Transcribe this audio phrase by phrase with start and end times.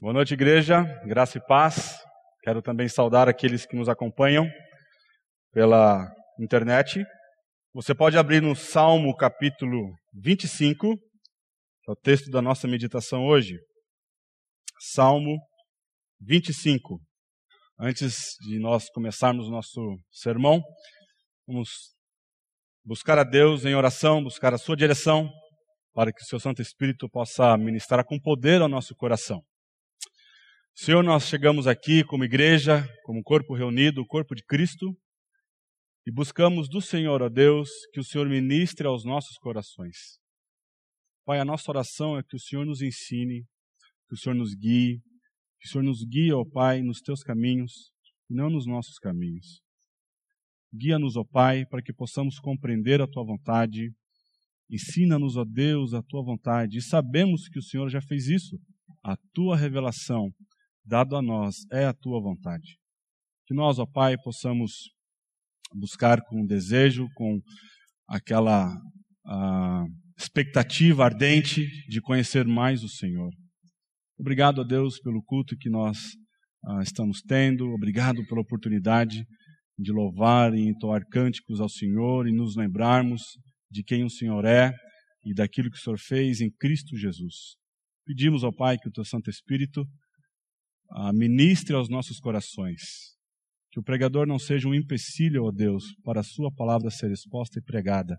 [0.00, 1.98] Boa noite, igreja, graça e paz.
[2.44, 4.48] Quero também saudar aqueles que nos acompanham
[5.52, 7.04] pela internet.
[7.74, 13.58] Você pode abrir no Salmo capítulo 25, que é o texto da nossa meditação hoje.
[14.78, 15.36] Salmo
[16.20, 17.00] 25.
[17.80, 19.80] Antes de nós começarmos o nosso
[20.12, 20.62] sermão,
[21.44, 21.70] vamos
[22.84, 25.28] buscar a Deus em oração, buscar a sua direção,
[25.92, 29.42] para que o seu Santo Espírito possa ministrar com poder ao nosso coração.
[30.80, 34.96] Senhor, nós chegamos aqui como igreja, como corpo reunido, o corpo de Cristo,
[36.06, 39.96] e buscamos do Senhor, ó Deus, que o Senhor ministre aos nossos corações.
[41.24, 43.42] Pai, a nossa oração é que o Senhor nos ensine,
[44.08, 45.00] que o Senhor nos guie,
[45.58, 47.90] que o Senhor nos guie, ó Pai, nos teus caminhos
[48.30, 49.60] e não nos nossos caminhos.
[50.72, 53.90] Guia-nos, ó Pai, para que possamos compreender a tua vontade.
[54.70, 56.78] Ensina-nos, ó Deus, a tua vontade.
[56.78, 58.56] E sabemos que o Senhor já fez isso.
[59.02, 60.32] A tua revelação
[60.88, 62.78] dado a nós é a tua vontade.
[63.46, 64.90] Que nós, ó Pai, possamos
[65.74, 67.40] buscar com desejo, com
[68.08, 68.74] aquela
[70.16, 73.30] expectativa ardente de conhecer mais o Senhor.
[74.18, 75.98] Obrigado a Deus pelo culto que nós
[76.82, 79.24] estamos tendo, obrigado pela oportunidade
[79.78, 83.22] de louvar e entoar cânticos ao Senhor e nos lembrarmos
[83.70, 84.72] de quem o Senhor é
[85.24, 87.56] e daquilo que o Senhor fez em Cristo Jesus.
[88.04, 90.07] Pedimos ao Pai que o Teu Santo Espírito ah,
[91.14, 92.80] ministre aos nossos corações.
[93.70, 97.58] Que o pregador não seja um empecilho, ó Deus, para a Sua palavra ser exposta
[97.58, 98.16] e pregada,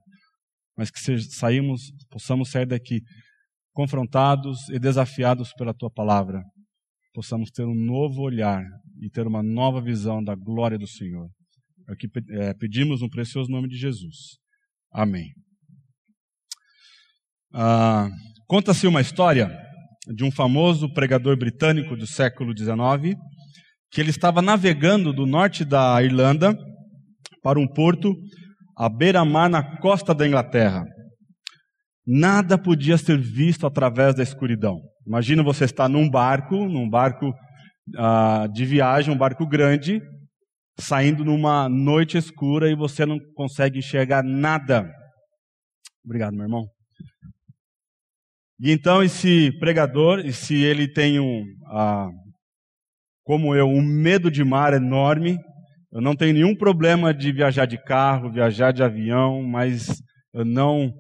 [0.78, 3.02] mas que saímos, possamos sair daqui
[3.73, 6.44] confrontados e desafiados pela Tua palavra.
[7.14, 8.64] Possamos ter um novo olhar
[9.02, 11.28] e ter uma nova visão da glória do Senhor.
[11.88, 14.38] É o que é, pedimos no precioso nome de Jesus.
[14.94, 15.34] Amém.
[17.52, 18.09] Ah,
[18.50, 19.47] Conta-se uma história
[20.13, 23.15] de um famoso pregador britânico do século XIX,
[23.91, 26.57] que ele estava navegando do norte da Irlanda
[27.43, 28.16] para um porto
[28.77, 30.84] à beira-mar na costa da Inglaterra.
[32.06, 34.79] Nada podia ser visto através da escuridão.
[35.06, 40.01] Imagina você estar num barco, num barco uh, de viagem, um barco grande,
[40.79, 44.89] saindo numa noite escura e você não consegue enxergar nada.
[46.03, 46.66] Obrigado, meu irmão.
[48.62, 52.09] E então esse pregador, se ele tem um, ah,
[53.24, 55.38] como eu, um medo de mar enorme,
[55.92, 60.02] eu não tenho nenhum problema de viajar de carro, viajar de avião, mas
[60.34, 60.92] eu não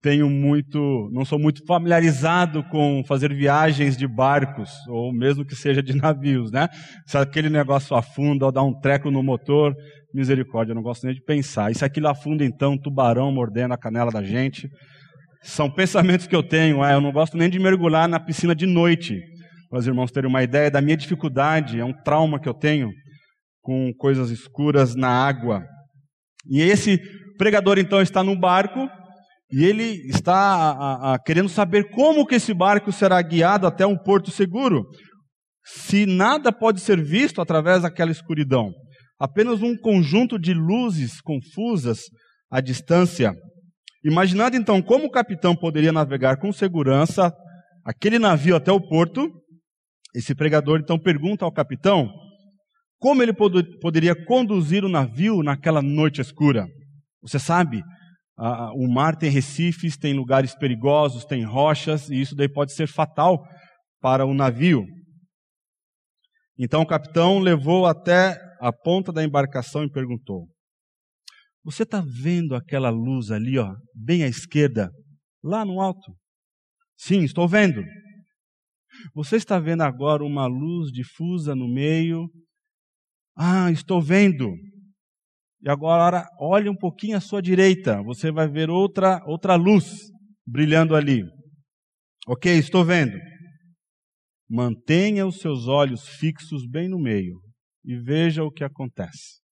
[0.00, 5.82] tenho muito, não sou muito familiarizado com fazer viagens de barcos, ou mesmo que seja
[5.82, 6.68] de navios, né?
[7.06, 9.74] Se aquele negócio afunda ou dá um treco no motor,
[10.14, 11.70] misericórdia, eu não gosto nem de pensar.
[11.70, 14.68] E se aquilo afunda então, tubarão mordendo a canela da gente,
[15.42, 16.82] são pensamentos que eu tenho.
[16.82, 19.20] Ah, eu não gosto nem de mergulhar na piscina de noite.
[19.70, 22.90] Para os irmãos terem uma ideia da minha dificuldade, é um trauma que eu tenho
[23.60, 25.62] com coisas escuras na água.
[26.50, 26.98] E esse
[27.36, 28.88] pregador então está no barco
[29.50, 33.96] e ele está a, a, querendo saber como que esse barco será guiado até um
[33.96, 34.84] porto seguro,
[35.64, 38.72] se nada pode ser visto através daquela escuridão.
[39.18, 42.04] Apenas um conjunto de luzes confusas
[42.50, 43.34] à distância
[44.08, 47.30] Imaginando então como o capitão poderia navegar com segurança
[47.84, 49.30] aquele navio até o porto,
[50.14, 52.10] esse pregador então pergunta ao capitão
[52.98, 56.66] como ele pod poderia conduzir o navio naquela noite escura.
[57.20, 57.82] Você sabe,
[58.38, 62.88] a, o mar tem recifes, tem lugares perigosos, tem rochas, e isso daí pode ser
[62.88, 63.38] fatal
[64.00, 64.86] para o navio.
[66.58, 70.48] Então o capitão levou até a ponta da embarcação e perguntou:
[71.70, 74.90] você está vendo aquela luz ali, ó, bem à esquerda,
[75.44, 76.16] lá no alto?
[76.96, 77.84] Sim, estou vendo.
[79.14, 82.26] Você está vendo agora uma luz difusa no meio?
[83.36, 84.50] Ah, estou vendo.
[85.60, 90.10] E agora olhe um pouquinho à sua direita, você vai ver outra outra luz
[90.46, 91.22] brilhando ali.
[92.26, 93.18] OK, estou vendo.
[94.48, 97.38] Mantenha os seus olhos fixos bem no meio
[97.84, 99.46] e veja o que acontece.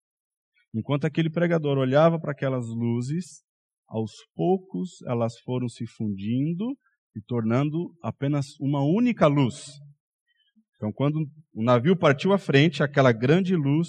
[0.77, 3.43] Enquanto aquele pregador olhava para aquelas luzes,
[3.89, 6.77] aos poucos elas foram se fundindo
[7.17, 9.71] e tornando apenas uma única luz.
[10.75, 13.89] Então, quando o navio partiu à frente, aquela grande luz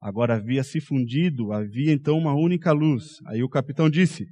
[0.00, 3.04] agora havia se fundido, havia então uma única luz.
[3.28, 4.26] Aí o capitão disse: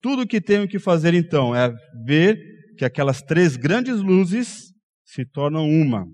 [0.00, 1.74] Tudo o que tenho que fazer então é
[2.04, 2.38] ver
[2.78, 4.72] que aquelas três grandes luzes
[5.04, 6.06] se tornam uma.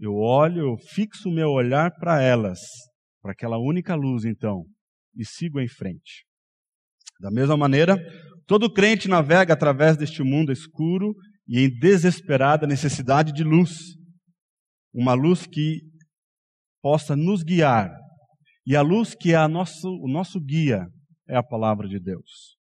[0.00, 2.60] Eu olho, eu fixo o meu olhar para elas
[3.24, 4.66] para aquela única luz, então,
[5.16, 6.26] e sigo em frente.
[7.18, 7.96] Da mesma maneira,
[8.46, 11.14] todo crente navega através deste mundo escuro
[11.48, 13.70] e em desesperada necessidade de luz.
[14.92, 15.80] uma luz que
[16.82, 17.90] possa nos guiar.
[18.66, 20.86] E a luz que é a nosso, o nosso guia
[21.26, 22.56] é a palavra de Deus.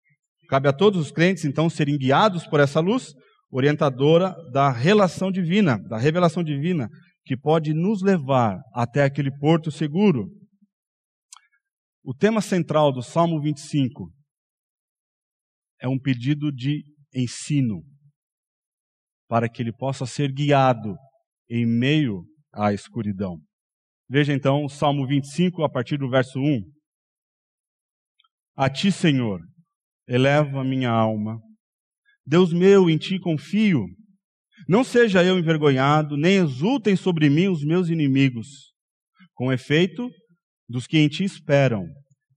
[0.50, 3.14] Cabe a todos os crentes, então, serem guiados por essa luz
[3.50, 6.90] orientadora da relação divina, da revelação divina,
[7.24, 10.28] que pode nos levar até aquele porto seguro.
[12.10, 14.12] O tema central do Salmo 25
[15.80, 16.84] é um pedido de
[17.14, 17.84] ensino,
[19.28, 20.96] para que ele possa ser guiado
[21.48, 23.40] em meio à escuridão.
[24.10, 26.64] Veja então o Salmo 25, a partir do verso 1.
[28.58, 29.40] A ti, Senhor,
[30.08, 31.40] eleva minha alma.
[32.26, 33.86] Deus meu, em ti confio.
[34.68, 38.74] Não seja eu envergonhado, nem exultem sobre mim os meus inimigos.
[39.36, 40.10] Com efeito,
[40.70, 41.88] dos que em ti esperam,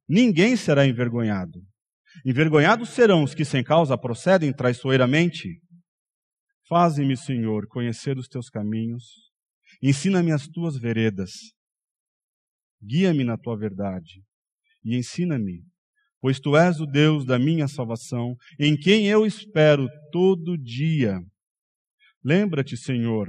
[0.08, 1.62] ninguém será envergonhado.
[2.24, 5.60] Envergonhados serão os que sem causa procedem traiçoeiramente.
[6.68, 9.04] Faze-me, Senhor, conhecer os teus caminhos.
[9.82, 11.30] Ensina-me as tuas veredas.
[12.82, 14.22] Guia-me na tua verdade
[14.84, 15.64] e ensina-me,
[16.20, 21.20] pois tu és o Deus da minha salvação, em quem eu espero todo dia.
[22.24, 23.28] Lembra-te, Senhor,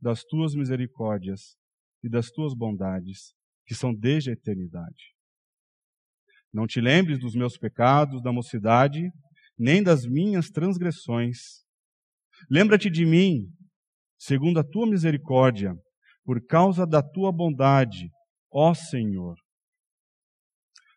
[0.00, 1.56] das tuas misericórdias
[2.02, 3.34] e das tuas bondades,
[3.66, 5.14] que são desde a eternidade.
[6.52, 9.10] Não te lembres dos meus pecados da mocidade,
[9.58, 11.64] nem das minhas transgressões.
[12.50, 13.46] Lembra-te de mim,
[14.18, 15.74] segundo a tua misericórdia,
[16.24, 18.08] por causa da tua bondade,
[18.52, 19.36] ó Senhor.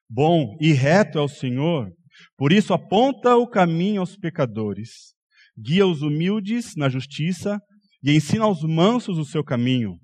[0.10, 1.92] Bom e reto é o Senhor,
[2.38, 5.13] por isso aponta o caminho aos pecadores,
[5.57, 7.60] guia os humildes na justiça
[8.04, 10.00] e ensina aos mansos o seu caminho.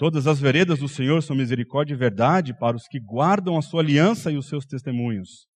[0.00, 3.82] Todas as veredas do Senhor são misericórdia e verdade para os que guardam a sua
[3.82, 5.46] aliança e os seus testemunhos.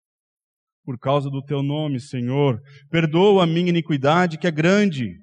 [0.84, 2.60] Por causa do teu nome, Senhor,
[2.90, 5.18] perdoa a minha iniquidade que é grande.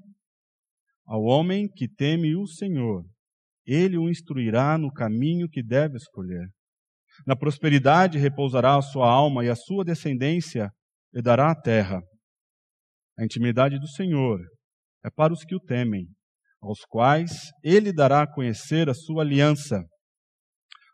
[1.06, 3.06] Ao homem que teme o Senhor,
[3.64, 6.50] ele o instruirá no caminho que deve escolher.
[7.24, 10.72] Na prosperidade repousará a sua alma e a sua descendência
[11.14, 12.02] lhe dará a terra.
[13.20, 14.40] A intimidade do Senhor
[15.06, 16.08] é para os que o temem
[16.62, 19.84] aos quais ele dará a conhecer a sua aliança.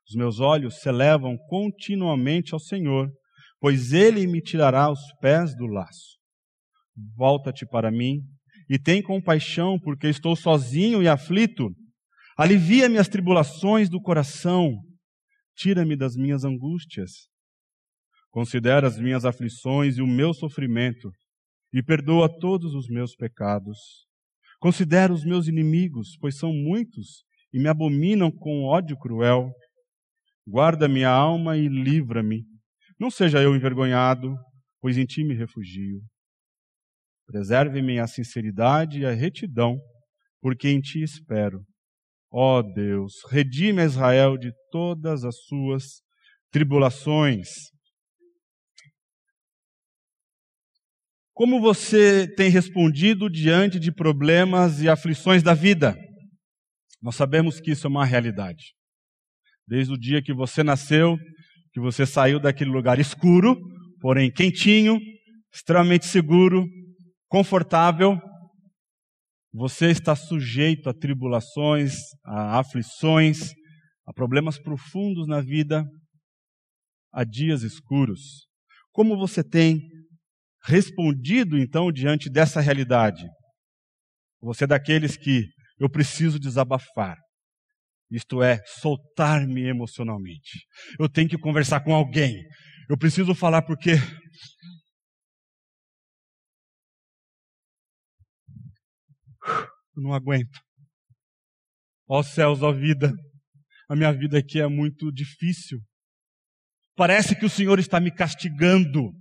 [0.08, 3.12] Os meus olhos se elevam continuamente ao Senhor,
[3.60, 6.18] pois ele me tirará os pés do laço.
[7.16, 8.22] Volta-te para mim
[8.70, 11.70] e tem compaixão, porque estou sozinho e aflito.
[12.38, 14.74] Alivia-me as tribulações do coração,
[15.56, 17.28] tira-me das minhas angústias.
[18.30, 21.10] Considera as minhas aflições e o meu sofrimento,
[21.74, 24.07] e perdoa todos os meus pecados
[24.60, 27.24] Considero os meus inimigos, pois são muitos
[27.54, 29.52] e me abominam com ódio cruel.
[30.48, 32.44] Guarda minha alma e livra-me.
[33.00, 34.36] Não seja eu envergonhado,
[34.82, 36.02] pois em ti me refugio.
[37.28, 39.78] Preserve-me a sinceridade e a retidão,
[40.42, 41.64] porque em ti espero.
[42.32, 46.02] Ó Deus, redime a Israel de todas as suas
[46.52, 47.48] tribulações.
[51.38, 55.96] Como você tem respondido diante de problemas e aflições da vida?
[57.00, 58.74] Nós sabemos que isso é uma realidade.
[59.68, 61.16] Desde o dia que você nasceu,
[61.72, 63.56] que você saiu daquele lugar escuro,
[64.02, 65.00] porém quentinho,
[65.54, 66.66] extremamente seguro,
[67.28, 68.20] confortável,
[69.54, 73.54] você está sujeito a tribulações, a aflições,
[74.08, 75.86] a problemas profundos na vida,
[77.14, 78.48] a dias escuros.
[78.92, 79.97] Como você tem
[80.68, 83.26] respondido então diante dessa realidade?
[84.42, 85.46] Você é daqueles que
[85.80, 87.16] eu preciso desabafar.
[88.12, 90.66] Isto é, soltar-me emocionalmente.
[91.00, 92.36] Eu tenho que conversar com alguém.
[92.90, 93.92] Eu preciso falar porque.
[99.96, 100.60] Eu não aguento.
[102.08, 103.12] Ó céus, ó vida.
[103.90, 105.80] A minha vida aqui é muito difícil.
[106.96, 109.12] Parece que o Senhor está me castigando.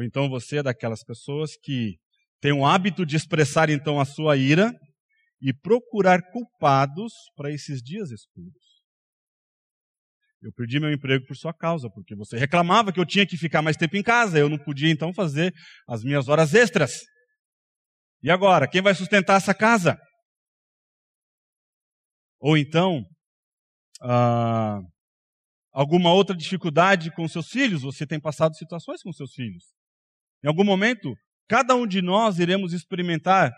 [0.00, 1.98] Ou então você é daquelas pessoas que
[2.40, 4.72] tem o hábito de expressar então a sua ira
[5.42, 8.80] e procurar culpados para esses dias escuros.
[10.42, 13.60] Eu perdi meu emprego por sua causa, porque você reclamava que eu tinha que ficar
[13.60, 15.52] mais tempo em casa, eu não podia então fazer
[15.86, 17.02] as minhas horas extras.
[18.22, 19.98] E agora, quem vai sustentar essa casa?
[22.40, 23.04] Ou então,
[24.00, 24.80] ah,
[25.70, 27.82] alguma outra dificuldade com seus filhos?
[27.82, 29.78] Você tem passado situações com seus filhos.
[30.42, 31.14] Em algum momento,
[31.48, 33.52] cada um de nós iremos experimentar,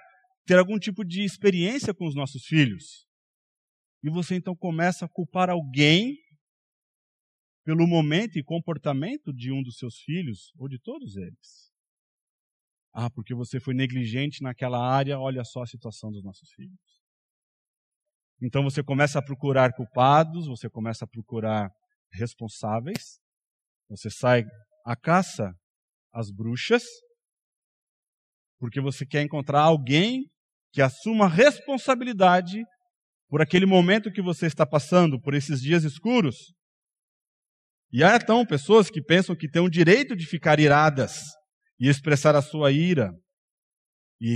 [0.46, 3.06] ter algum tipo de experiência com os nossos filhos.
[4.02, 6.16] E você então começa a culpar alguém
[7.64, 11.72] pelo momento e comportamento de um dos seus filhos ou de todos eles.
[12.92, 16.78] Ah, porque você foi negligente naquela área, olha só a situação dos nossos filhos.
[18.42, 21.70] Então você começa a procurar culpados, você começa a procurar
[22.12, 23.20] responsáveis,
[23.88, 24.44] você sai
[24.84, 25.54] à caça
[26.12, 26.84] às bruxas,
[28.58, 30.30] porque você quer encontrar alguém
[30.72, 32.62] que assuma responsabilidade
[33.28, 36.54] por aquele momento que você está passando, por esses dias escuros.
[37.90, 41.20] E há então pessoas que pensam que têm o direito de ficar iradas
[41.78, 43.12] e expressar a sua ira
[44.20, 44.34] e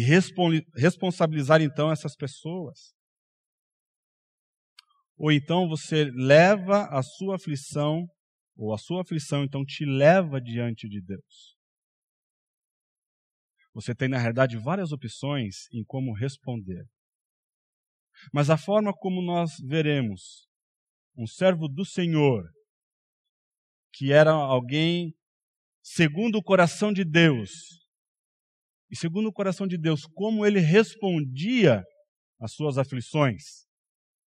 [0.77, 2.93] responsabilizar então essas pessoas.
[5.17, 8.07] Ou então você leva a sua aflição,
[8.57, 11.56] ou a sua aflição então te leva diante de Deus.
[13.77, 16.83] Você tem, na realidade, várias opções em como responder.
[18.33, 20.49] Mas a forma como nós veremos
[21.15, 22.51] um servo do Senhor,
[23.93, 25.15] que era alguém
[25.83, 27.51] segundo o coração de Deus,
[28.91, 31.85] e segundo o coração de Deus, como ele respondia
[32.41, 33.67] às suas aflições,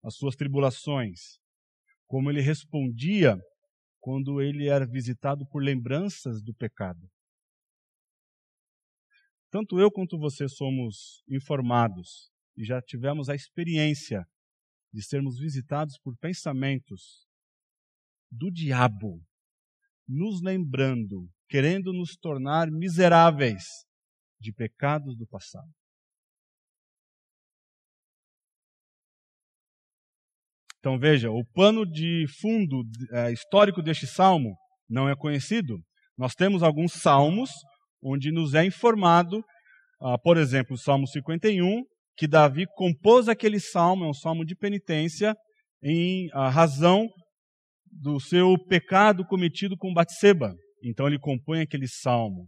[0.01, 1.37] às suas tribulações,
[2.07, 3.37] como ele respondia
[3.99, 7.12] quando ele era visitado por lembranças do pecado.
[9.53, 14.25] Tanto eu quanto você somos informados e já tivemos a experiência
[14.91, 17.27] de sermos visitados por pensamentos
[18.31, 19.23] do diabo,
[20.07, 23.63] nos lembrando, querendo nos tornar miseráveis
[24.41, 25.71] de pecados do passado.
[30.79, 32.81] Então veja, o pano de fundo
[33.11, 34.57] é, histórico deste salmo
[34.89, 35.79] não é conhecido.
[36.17, 37.51] Nós temos alguns salmos
[38.03, 39.43] onde nos é informado,
[40.01, 41.83] ah, por exemplo, o Salmo 51,
[42.17, 45.35] que Davi compôs aquele salmo, é um salmo de penitência,
[45.81, 47.09] em razão
[47.91, 50.55] do seu pecado cometido com Batseba.
[50.83, 52.47] Então ele compõe aquele salmo.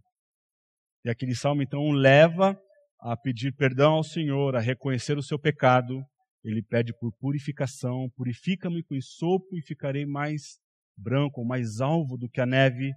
[1.04, 2.58] E aquele salmo então o leva
[3.00, 6.02] a pedir perdão ao Senhor, a reconhecer o seu pecado.
[6.44, 10.60] Ele pede por purificação, purifica-me com sopo e ficarei mais
[10.98, 12.92] branco, mais alvo do que a neve.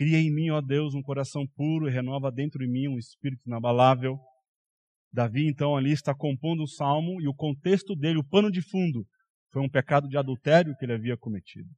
[0.00, 3.42] Cria em mim, ó Deus, um coração puro e renova dentro de mim um espírito
[3.46, 4.18] inabalável.
[5.12, 9.06] Davi, então, ali está compondo um salmo e o contexto dele, o pano de fundo,
[9.52, 11.68] foi um pecado de adultério que ele havia cometido.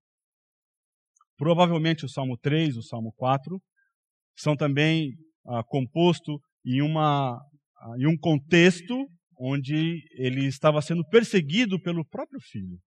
[1.37, 3.61] Provavelmente o Salmo 3, o Salmo 4,
[4.37, 9.05] são também ah, compostos em, uma, ah, em um contexto
[9.37, 12.79] onde ele estava sendo perseguido pelo próprio filho.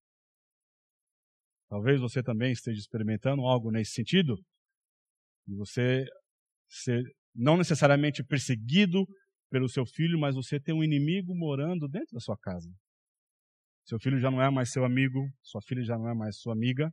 [1.67, 4.37] Talvez você também esteja experimentando algo nesse sentido,
[5.47, 6.05] e você
[6.69, 9.05] ser não necessariamente perseguido
[9.49, 12.69] pelo seu filho, mas você tem um inimigo morando dentro da sua casa.
[13.85, 16.53] Seu filho já não é mais seu amigo, sua filha já não é mais sua
[16.53, 16.91] amiga.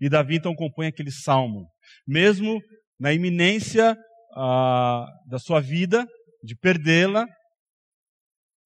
[0.00, 1.68] E Davi então compõe aquele salmo,
[2.06, 2.60] mesmo
[2.98, 3.96] na iminência
[4.34, 6.06] ah, da sua vida,
[6.42, 7.26] de perdê-la,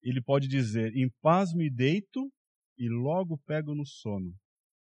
[0.03, 2.31] ele pode dizer: Em paz me deito
[2.79, 4.33] e logo pego no sono,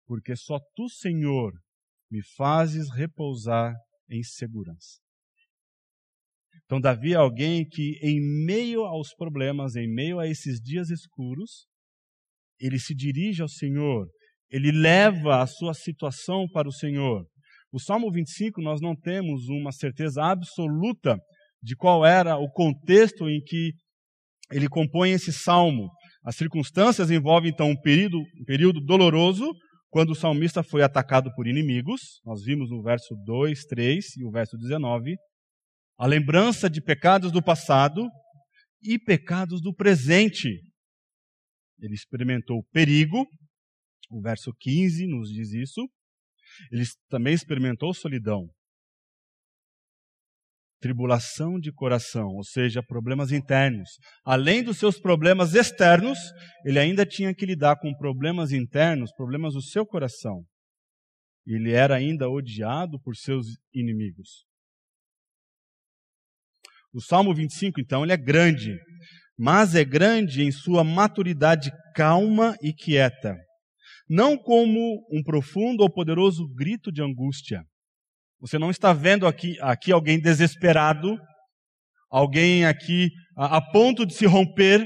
[0.05, 1.53] porque só tu, Senhor,
[2.11, 3.73] me fazes repousar
[4.09, 4.99] em segurança.
[6.65, 11.65] Então, Davi é alguém que, em meio aos problemas, em meio a esses dias escuros,
[12.59, 14.07] ele se dirige ao Senhor,
[14.49, 17.25] ele leva a sua situação para o Senhor.
[17.71, 21.17] O Salmo 25, nós não temos uma certeza absoluta
[21.63, 23.71] de qual era o contexto em que
[24.51, 25.89] ele compõe esse salmo.
[26.23, 29.49] As circunstâncias envolvem, então, um período, um período doloroso,
[29.91, 32.19] quando o salmista foi atacado por inimigos.
[32.25, 35.15] Nós vimos no verso 2, 3 e o verso 19
[36.01, 38.09] a lembrança de pecados do passado
[38.81, 40.49] e pecados do presente.
[41.79, 43.23] Ele experimentou perigo,
[44.09, 45.87] o verso 15 nos diz isso.
[46.71, 48.49] Ele também experimentou solidão.
[50.81, 53.89] Tribulação de coração, ou seja, problemas internos.
[54.25, 56.17] Além dos seus problemas externos,
[56.65, 60.43] ele ainda tinha que lidar com problemas internos, problemas do seu coração.
[61.45, 64.43] Ele era ainda odiado por seus inimigos.
[66.93, 68.75] O Salmo 25, então, ele é grande,
[69.37, 73.37] mas é grande em sua maturidade calma e quieta,
[74.09, 77.63] não como um profundo ou poderoso grito de angústia.
[78.41, 81.15] Você não está vendo aqui, aqui alguém desesperado,
[82.09, 84.83] alguém aqui a, a ponto de se romper,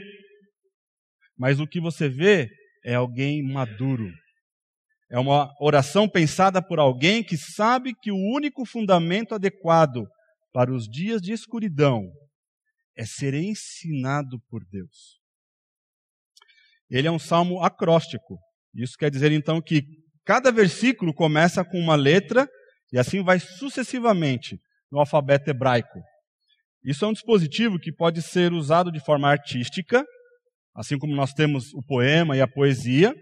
[1.38, 2.50] mas o que você vê
[2.84, 4.12] é alguém maduro.
[5.10, 10.06] É uma oração pensada por alguém que sabe que o único fundamento adequado
[10.52, 12.04] para os dias de escuridão
[12.98, 15.18] é ser ensinado por Deus.
[16.90, 18.38] Ele é um salmo acróstico.
[18.74, 19.84] Isso quer dizer então que
[20.26, 22.50] cada versículo começa com uma letra
[22.92, 24.58] e assim vai sucessivamente
[24.92, 26.00] no alfabeto hebraico.
[26.84, 30.06] Isso é um dispositivo que pode ser usado de forma artística
[30.76, 33.16] assim como nós temos o poema e a poesia,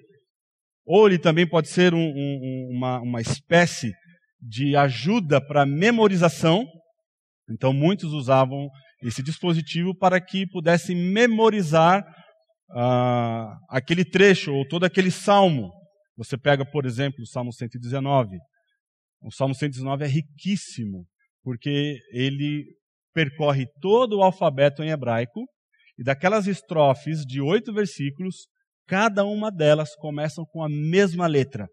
[0.85, 3.93] ou ele também pode ser um, um, uma, uma espécie
[4.41, 6.65] de ajuda para memorização.
[7.49, 8.67] Então, muitos usavam
[9.03, 12.03] esse dispositivo para que pudessem memorizar
[12.71, 15.71] ah, aquele trecho ou todo aquele salmo.
[16.17, 18.37] Você pega, por exemplo, o Salmo 119.
[19.23, 21.07] O Salmo 119 é riquíssimo,
[21.41, 22.65] porque ele
[23.13, 25.45] percorre todo o alfabeto em hebraico,
[25.97, 28.47] e daquelas estrofes de oito versículos,
[28.85, 31.67] cada uma delas começam com a mesma letra.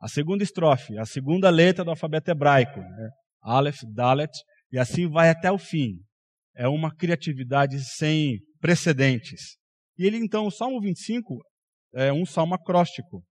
[0.00, 3.10] A segunda estrofe, a segunda letra do alfabeto hebraico, né?
[3.40, 4.32] Aleph, Dalet,
[4.70, 6.00] e assim vai até o fim.
[6.54, 9.56] É uma criatividade sem precedentes.
[9.96, 11.38] E ele, então, o Salmo 25
[11.94, 13.22] é um salmo acróstico.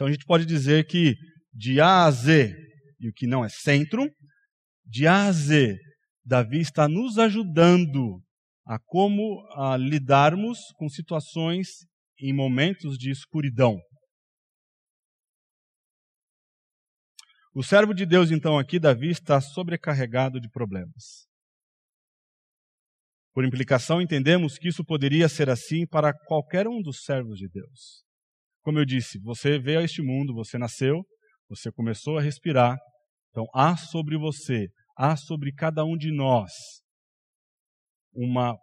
[0.00, 1.14] Então a gente pode dizer que
[1.52, 2.56] de A a Z,
[2.98, 4.10] e o que não é centro,
[4.82, 5.76] de A a Z,
[6.24, 8.18] Davi está nos ajudando
[8.64, 11.86] a como a lidarmos com situações
[12.18, 13.78] em momentos de escuridão.
[17.54, 21.26] O servo de Deus, então, aqui, Davi, está sobrecarregado de problemas.
[23.34, 28.08] Por implicação, entendemos que isso poderia ser assim para qualquer um dos servos de Deus.
[28.62, 31.04] Como eu disse, você veio a este mundo, você nasceu,
[31.48, 32.78] você começou a respirar,
[33.30, 36.52] então há sobre você, há sobre cada um de nós
[38.12, 38.56] uma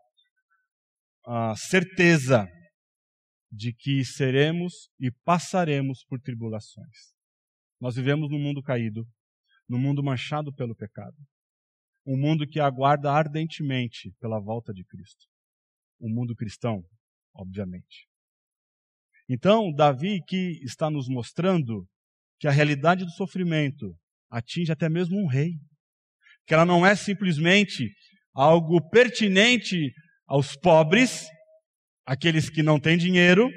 [1.56, 2.48] certeza
[3.52, 7.14] de que seremos e passaremos por tribulações.
[7.80, 9.06] Nós vivemos num mundo caído,
[9.68, 11.18] num mundo manchado pelo pecado
[12.08, 15.28] um mundo que aguarda ardentemente pela volta de Cristo.
[16.00, 16.82] Um mundo cristão,
[17.36, 18.08] obviamente.
[19.30, 21.86] Então, Davi que está nos mostrando
[22.40, 23.96] que a realidade do sofrimento
[24.30, 25.54] atinge até mesmo um rei.
[26.46, 27.92] Que ela não é simplesmente
[28.34, 29.92] algo pertinente
[30.26, 31.28] aos pobres,
[32.06, 33.50] aqueles que não têm dinheiro,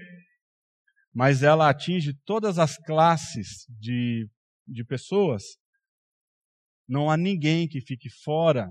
[1.13, 4.29] mas ela atinge todas as classes de,
[4.67, 5.43] de pessoas
[6.91, 8.69] não há ninguém que fique fora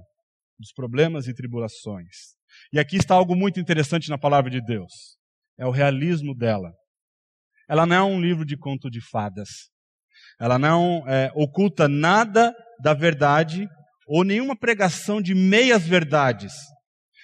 [0.59, 2.35] dos problemas e tribulações.
[2.73, 5.17] E aqui está algo muito interessante na palavra de Deus.
[5.57, 6.73] É o realismo dela.
[7.69, 9.69] Ela não é um livro de conto de fadas.
[10.39, 12.51] Ela não é, oculta nada
[12.81, 13.67] da verdade
[14.07, 16.53] ou nenhuma pregação de meias verdades.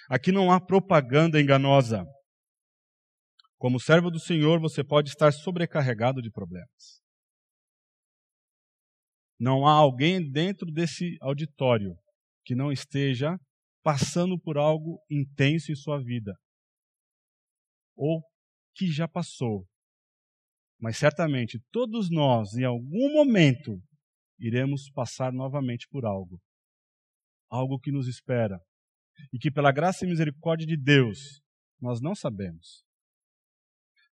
[0.07, 2.05] Aqui não há propaganda enganosa.
[3.57, 7.01] Como servo do Senhor, você pode estar sobrecarregado de problemas.
[9.39, 11.97] Não há alguém dentro desse auditório
[12.45, 13.35] que não esteja
[13.83, 16.35] passando por algo intenso em sua vida.
[17.95, 18.21] Ou
[18.75, 19.65] que já passou.
[20.79, 23.81] Mas certamente todos nós, em algum momento,
[24.39, 26.39] iremos passar novamente por algo.
[27.49, 28.59] Algo que nos espera.
[29.31, 31.41] E que, pela graça e misericórdia de Deus,
[31.79, 32.83] nós não sabemos.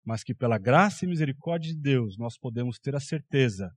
[0.06, 3.70] Mas que, pela graça e misericórdia de Deus, nós podemos ter a certeza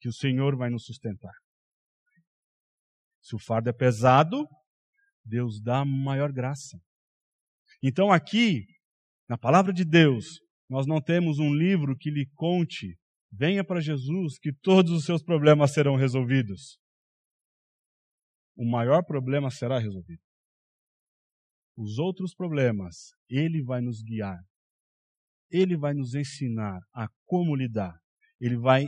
[0.00, 1.34] que o Senhor vai nos sustentar.
[3.20, 4.44] Se o fardo é pesado,
[5.24, 6.80] Deus dá maior graça.
[7.80, 8.64] Então, aqui,
[9.28, 10.40] na palavra de Deus,
[10.72, 12.96] nós não temos um livro que lhe conte,
[13.30, 16.78] venha para Jesus, que todos os seus problemas serão resolvidos.
[18.56, 20.22] O maior problema será resolvido.
[21.76, 24.38] Os outros problemas, Ele vai nos guiar.
[25.50, 27.94] Ele vai nos ensinar a como lidar.
[28.40, 28.86] Ele vai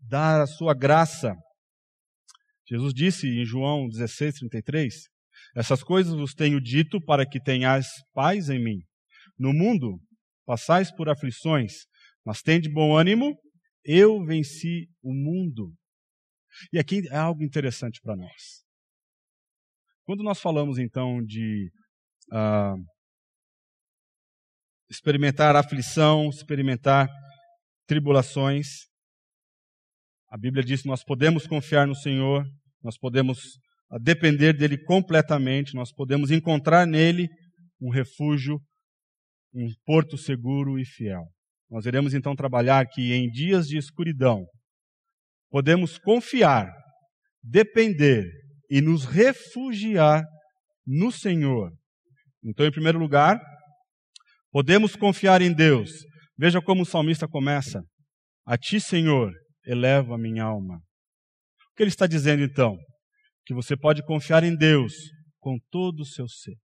[0.00, 1.36] dar a sua graça.
[2.66, 4.94] Jesus disse em João 16, 33,
[5.54, 8.78] essas coisas vos tenho dito para que tenhais paz em mim.
[9.38, 10.00] No mundo
[10.46, 11.84] passais por aflições,
[12.24, 13.36] mas tende bom ânimo,
[13.84, 15.74] eu venci o mundo.
[16.72, 18.64] E aqui é algo interessante para nós.
[20.04, 21.70] Quando nós falamos então de
[22.32, 22.76] uh,
[24.88, 27.08] experimentar aflição, experimentar
[27.86, 28.86] tribulações,
[30.28, 32.44] a Bíblia diz que nós podemos confiar no Senhor,
[32.82, 33.58] nós podemos
[33.90, 37.28] ah, depender dele completamente, nós podemos encontrar nele
[37.80, 38.60] um refúgio,
[39.56, 41.24] um porto seguro e fiel.
[41.70, 44.44] Nós iremos então trabalhar que em dias de escuridão
[45.50, 46.70] podemos confiar,
[47.42, 48.24] depender
[48.70, 50.22] e nos refugiar
[50.86, 51.72] no Senhor.
[52.44, 53.40] Então, em primeiro lugar,
[54.52, 55.90] podemos confiar em Deus.
[56.38, 57.82] Veja como o salmista começa:
[58.44, 59.32] A ti, Senhor,
[59.64, 60.76] elevo a minha alma.
[60.76, 62.76] O que ele está dizendo então?
[63.44, 64.92] Que você pode confiar em Deus
[65.40, 66.56] com todo o seu ser.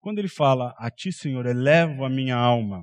[0.00, 2.82] Quando ele fala, a ti, Senhor, elevo a minha alma,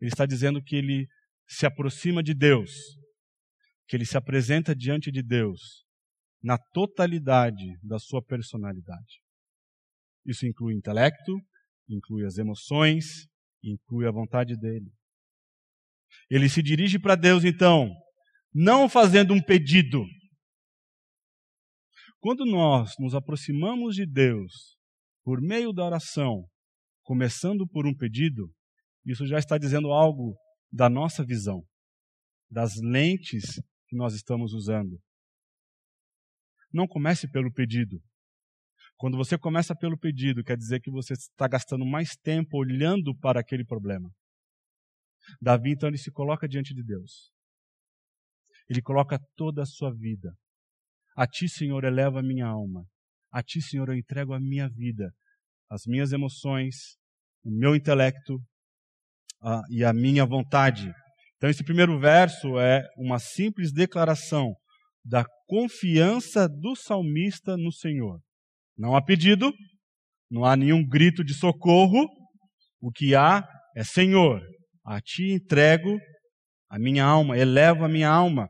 [0.00, 1.06] ele está dizendo que ele
[1.46, 2.70] se aproxima de Deus,
[3.86, 5.84] que ele se apresenta diante de Deus
[6.42, 9.20] na totalidade da sua personalidade.
[10.26, 11.32] Isso inclui intelecto,
[11.88, 13.26] inclui as emoções,
[13.62, 14.90] inclui a vontade dele.
[16.30, 17.90] Ele se dirige para Deus, então,
[18.52, 20.02] não fazendo um pedido.
[22.20, 24.73] Quando nós nos aproximamos de Deus
[25.24, 26.46] por meio da oração,
[27.02, 28.52] começando por um pedido,
[29.04, 30.36] isso já está dizendo algo
[30.70, 31.64] da nossa visão,
[32.50, 35.00] das lentes que nós estamos usando.
[36.72, 38.00] Não comece pelo pedido.
[38.96, 43.40] Quando você começa pelo pedido, quer dizer que você está gastando mais tempo olhando para
[43.40, 44.10] aquele problema.
[45.40, 47.32] Davi, então, ele se coloca diante de Deus.
[48.68, 50.34] Ele coloca toda a sua vida.
[51.16, 52.86] A ti, Senhor, eleva a minha alma.
[53.34, 55.10] A ti, Senhor, eu entrego a minha vida,
[55.68, 56.76] as minhas emoções,
[57.44, 58.36] o meu intelecto
[59.42, 60.88] uh, e a minha vontade.
[61.36, 64.54] Então, esse primeiro verso é uma simples declaração
[65.04, 68.20] da confiança do salmista no Senhor.
[68.78, 69.52] Não há pedido,
[70.30, 72.06] não há nenhum grito de socorro,
[72.80, 73.44] o que há
[73.76, 74.40] é Senhor,
[74.86, 75.98] a ti entrego
[76.70, 78.46] a minha alma, elevo a minha alma.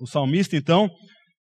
[0.00, 0.88] O salmista, então,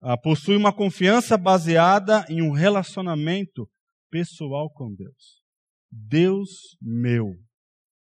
[0.08, 3.68] ah, possui uma confiança baseada em um relacionamento
[4.08, 5.42] pessoal com Deus.
[5.90, 7.34] Deus meu,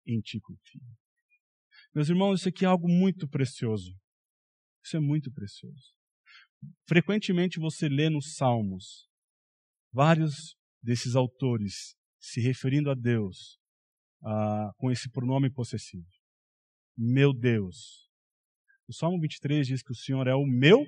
[0.08, 0.82] em ti confio.
[1.94, 3.94] Meus irmãos, isso aqui é algo muito precioso.
[4.82, 5.94] Isso é muito precioso.
[6.88, 9.10] Frequentemente você lê nos Salmos
[9.92, 13.60] vários desses autores se referindo a Deus
[14.24, 16.08] ah, com esse pronome possessivo.
[16.98, 18.10] Meu Deus.
[18.88, 20.86] O Salmo 23 diz que o Senhor é o meu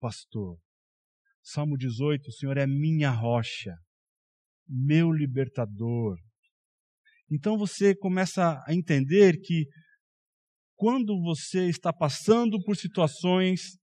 [0.00, 0.58] pastor.
[1.42, 3.76] Salmo 18, o Senhor é minha rocha,
[4.68, 6.18] meu libertador.
[7.30, 9.66] Então você começa a entender que
[10.76, 13.78] quando você está passando por situações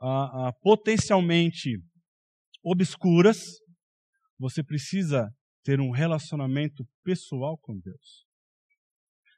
[0.00, 1.78] ah, ah, potencialmente
[2.62, 3.38] obscuras,
[4.38, 5.28] você precisa
[5.62, 8.26] ter um relacionamento pessoal com Deus.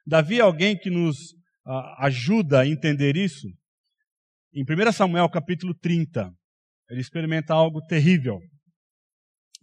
[0.05, 1.17] Davi é alguém que nos
[1.65, 3.47] ah, ajuda a entender isso.
[4.55, 6.31] Em 1 Samuel capítulo 30,
[6.87, 8.37] ele experimenta algo terrível.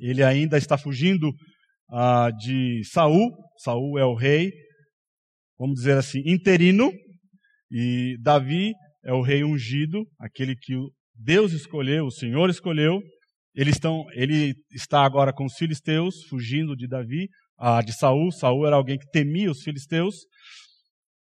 [0.01, 1.33] Ele ainda está fugindo
[1.89, 3.31] ah, de Saul.
[3.59, 4.51] Saul é o rei,
[5.57, 6.93] vamos dizer assim, interino,
[7.71, 8.73] e Davi
[9.05, 10.75] é o rei ungido, aquele que
[11.15, 13.01] Deus escolheu, o Senhor escolheu.
[13.55, 18.33] Eles estão, ele está agora com os filisteus, fugindo de Davi, ah, de Saul.
[18.33, 20.17] Saul era alguém que temia os filisteus.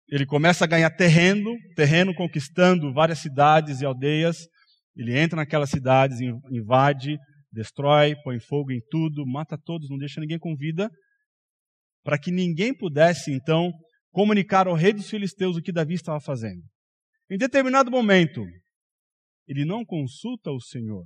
[0.08, 4.46] Ele começa a ganhar terreno, terreno conquistando várias cidades e aldeias.
[4.94, 7.18] Ele entra naquelas cidades, invade,
[7.50, 10.88] destrói, põe fogo em tudo, mata todos, não deixa ninguém com vida,
[12.04, 13.72] para que ninguém pudesse então
[14.12, 16.62] comunicar ao rei dos filisteus o que Davi estava fazendo.
[17.28, 18.42] Em determinado momento,
[19.48, 21.04] ele não consulta o Senhor.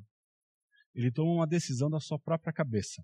[0.94, 3.02] Ele toma uma decisão da sua própria cabeça.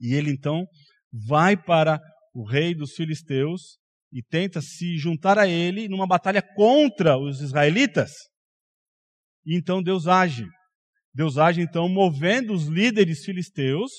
[0.00, 0.66] E ele então
[1.12, 2.00] vai para
[2.34, 3.77] o rei dos filisteus
[4.12, 8.10] e tenta se juntar a ele numa batalha contra os israelitas.
[9.44, 10.46] E então Deus age.
[11.14, 13.90] Deus age então movendo os líderes filisteus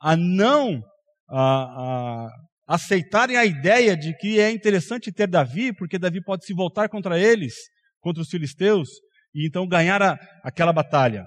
[0.00, 0.82] a não
[1.28, 2.28] a, a,
[2.66, 7.18] aceitarem a ideia de que é interessante ter Davi, porque Davi pode se voltar contra
[7.18, 7.54] eles,
[8.00, 8.88] contra os filisteus,
[9.34, 11.26] e então ganhar a, aquela batalha.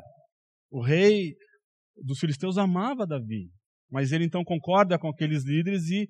[0.69, 1.33] O rei
[2.03, 3.49] dos filisteus amava Davi,
[3.89, 6.07] mas ele então concorda com aqueles líderes e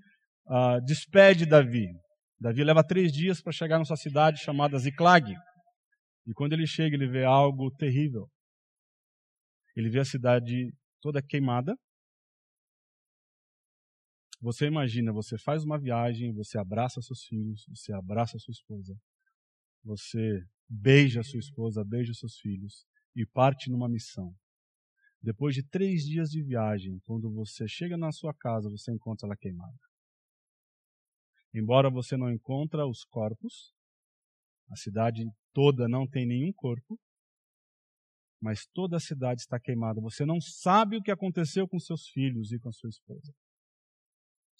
[0.47, 1.85] uh, despede Davi.
[2.39, 5.33] Davi leva três dias para chegar na sua cidade chamada Ziklag.
[6.27, 8.29] E quando ele chega, ele vê algo terrível.
[9.75, 11.75] Ele vê a cidade toda queimada,
[14.41, 18.95] você imagina, você faz uma viagem, você abraça seus filhos, você abraça sua esposa,
[19.83, 24.35] você beija sua esposa, beija seus filhos e parte numa missão.
[25.19, 29.35] Depois de três dias de viagem, quando você chega na sua casa, você encontra ela
[29.35, 29.79] queimada.
[31.55, 33.73] Embora você não encontre os corpos,
[34.69, 36.99] a cidade toda não tem nenhum corpo,
[38.41, 40.01] mas toda a cidade está queimada.
[40.01, 43.33] Você não sabe o que aconteceu com seus filhos e com sua esposa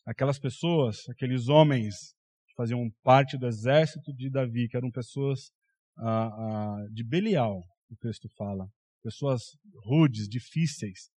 [0.05, 2.13] aquelas pessoas, aqueles homens
[2.47, 5.49] que faziam parte do exército de Davi, que eram pessoas
[5.97, 8.67] ah, ah, de Belial, o texto fala,
[9.01, 9.41] pessoas
[9.83, 11.09] rudes, difíceis,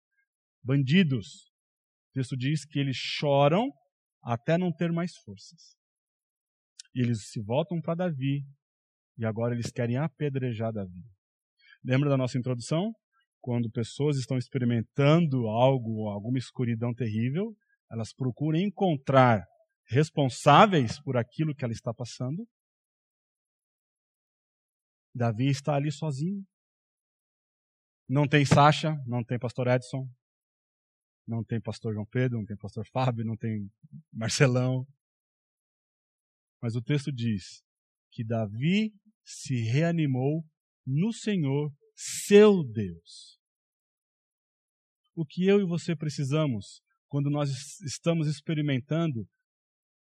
[0.64, 1.52] bandidos.
[2.10, 3.70] O texto diz que eles choram
[4.22, 5.76] até não ter mais forças.
[6.94, 8.44] E eles se voltam para Davi
[9.18, 11.04] e agora eles querem apedrejar Davi.
[11.84, 12.94] Lembra da nossa introdução?
[13.40, 17.56] Quando pessoas estão experimentando algo, alguma escuridão terrível,
[17.92, 19.46] elas procuram encontrar
[19.86, 22.48] responsáveis por aquilo que ela está passando.
[25.16, 26.46] Davi está ali sozinho.
[28.08, 30.08] Não tem Sasha, não tem pastor Edson,
[31.28, 33.70] não tem pastor João Pedro, não tem pastor Fábio, não tem
[34.12, 34.88] Marcelão.
[36.62, 37.64] Mas o texto diz
[38.12, 40.46] que Davi se reanimou
[40.86, 43.38] no Senhor, seu Deus.
[45.14, 47.50] O que eu e você precisamos quando nós
[47.82, 49.28] estamos experimentando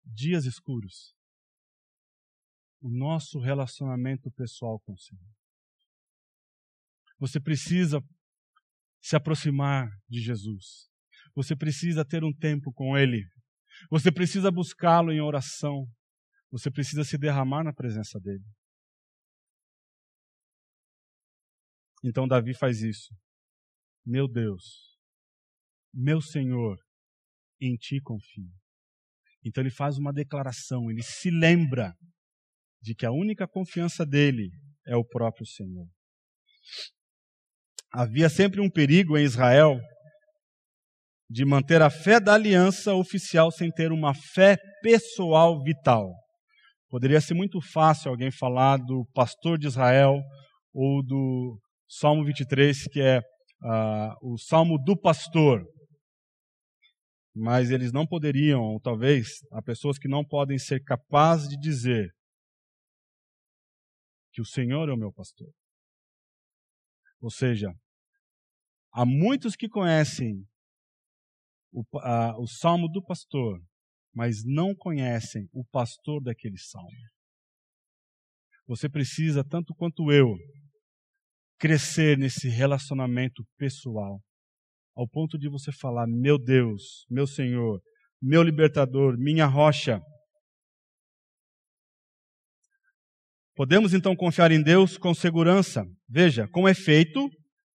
[0.04, 1.14] dias escuros?
[2.80, 5.34] O nosso relacionamento pessoal com o Senhor.
[7.18, 8.00] Você precisa
[9.00, 10.88] se aproximar de Jesus.
[11.36, 13.22] Você precisa ter um tempo com Ele.
[13.90, 15.86] Você precisa buscá-lo em oração.
[16.50, 18.44] Você precisa se derramar na presença dele.
[22.02, 23.14] Então Davi faz isso.
[24.04, 24.96] Meu Deus,
[25.92, 26.78] meu Senhor,
[27.60, 28.48] em ti confio.
[29.44, 31.94] Então ele faz uma declaração, ele se lembra
[32.80, 34.50] de que a única confiança dele
[34.86, 35.88] é o próprio Senhor.
[37.92, 39.80] Havia sempre um perigo em Israel
[41.28, 46.12] de manter a fé da aliança oficial sem ter uma fé pessoal vital.
[46.88, 50.20] Poderia ser muito fácil alguém falar do pastor de Israel
[50.72, 51.58] ou do
[51.88, 55.64] Salmo 23, que é uh, o Salmo do pastor.
[57.34, 62.08] Mas eles não poderiam, ou talvez, há pessoas que não podem ser capazes de dizer
[64.32, 65.48] que o Senhor é o meu pastor.
[67.20, 67.72] Ou seja,
[68.92, 70.44] há muitos que conhecem
[71.76, 73.60] o, uh, o Salmo do pastor,
[74.14, 76.88] mas não conhecem o pastor daquele salmo.
[78.66, 80.34] Você precisa, tanto quanto eu,
[81.58, 84.20] crescer nesse relacionamento pessoal,
[84.96, 87.78] ao ponto de você falar: Meu Deus, meu Senhor,
[88.20, 90.00] meu libertador, minha rocha.
[93.54, 95.84] Podemos então confiar em Deus com segurança.
[96.08, 97.28] Veja, com efeito,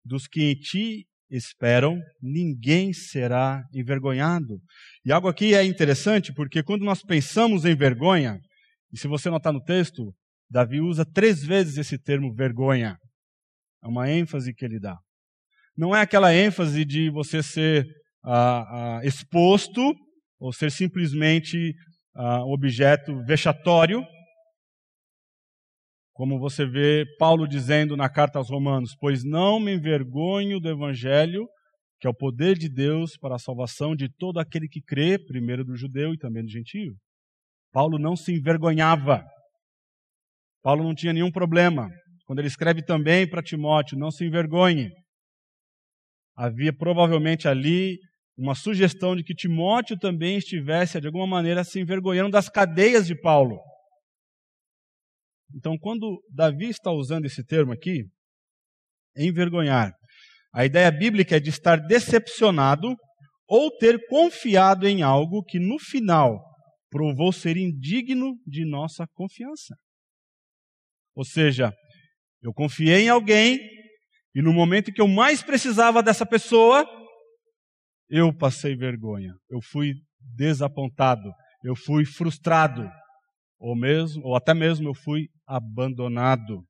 [0.03, 4.59] dos que em ti esperam, ninguém será envergonhado.
[5.05, 8.39] E algo aqui é interessante, porque quando nós pensamos em vergonha,
[8.91, 10.13] e se você notar no texto,
[10.49, 12.97] Davi usa três vezes esse termo vergonha.
[13.83, 14.97] É uma ênfase que ele dá.
[15.77, 17.85] Não é aquela ênfase de você ser
[18.23, 19.93] ah, ah, exposto
[20.39, 21.73] ou ser simplesmente
[22.15, 24.03] ah, um objeto vexatório,
[26.19, 31.47] como você vê Paulo dizendo na carta aos Romanos: Pois não me envergonho do Evangelho,
[31.97, 35.63] que é o poder de Deus para a salvação de todo aquele que crê, primeiro
[35.63, 36.93] do judeu e também do gentio.
[37.71, 39.23] Paulo não se envergonhava.
[40.61, 41.89] Paulo não tinha nenhum problema.
[42.25, 44.89] Quando ele escreve também para Timóteo: Não se envergonhe.
[46.35, 47.97] Havia provavelmente ali
[48.37, 53.15] uma sugestão de que Timóteo também estivesse, de alguma maneira, se envergonhando das cadeias de
[53.15, 53.68] Paulo.
[55.55, 58.05] Então, quando Davi está usando esse termo aqui,
[59.15, 59.91] envergonhar,
[60.53, 62.95] a ideia bíblica é de estar decepcionado
[63.47, 66.39] ou ter confiado em algo que no final
[66.89, 69.75] provou ser indigno de nossa confiança.
[71.15, 71.73] Ou seja,
[72.41, 73.59] eu confiei em alguém
[74.33, 76.87] e no momento que eu mais precisava dessa pessoa,
[78.09, 79.93] eu passei vergonha, eu fui
[80.35, 81.29] desapontado,
[81.63, 82.89] eu fui frustrado,
[83.59, 86.63] ou mesmo, ou até mesmo eu fui abandonado.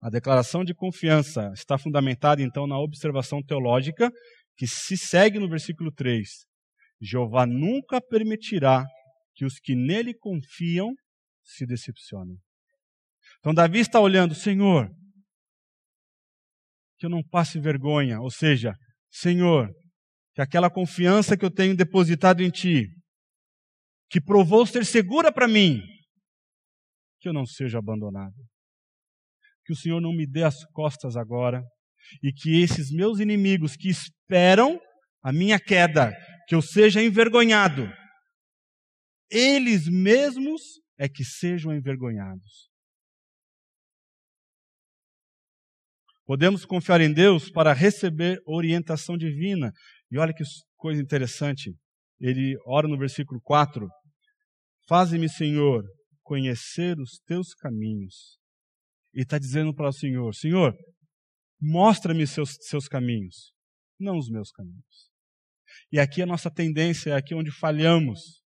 [0.00, 4.10] A declaração de confiança está fundamentada então na observação teológica
[4.56, 6.28] que se segue no versículo 3.
[7.00, 8.86] Jeová nunca permitirá
[9.34, 10.92] que os que nele confiam
[11.44, 12.36] se decepcionem.
[13.38, 14.88] Então Davi está olhando, Senhor,
[16.98, 18.74] que eu não passe vergonha, ou seja,
[19.10, 19.70] Senhor,
[20.34, 22.88] que aquela confiança que eu tenho depositado em Ti,
[24.10, 25.80] que provou ser segura para mim,
[27.20, 28.34] que eu não seja abandonado.
[29.64, 31.62] Que o Senhor não me dê as costas agora
[32.22, 34.80] e que esses meus inimigos que esperam
[35.22, 36.12] a minha queda,
[36.48, 37.86] que eu seja envergonhado,
[39.30, 40.62] eles mesmos
[40.98, 42.68] é que sejam envergonhados.
[46.24, 49.72] Podemos confiar em Deus para receber orientação divina.
[50.10, 50.44] E olha que
[50.76, 51.74] coisa interessante.
[52.20, 53.88] Ele ora no versículo 4:
[54.88, 55.84] Faze-me, Senhor,
[56.22, 58.38] conhecer os teus caminhos.
[59.14, 60.74] E está dizendo para o Senhor: Senhor,
[61.60, 63.52] mostra-me seus, seus caminhos,
[64.00, 65.10] não os meus caminhos.
[65.92, 68.42] E aqui a nossa tendência é aqui onde falhamos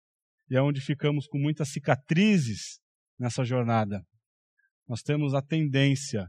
[0.50, 2.80] e é onde ficamos com muitas cicatrizes
[3.18, 4.02] nessa jornada.
[4.88, 6.28] Nós temos a tendência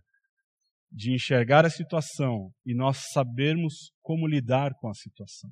[0.92, 5.50] de enxergar a situação e nós sabermos como lidar com a situação.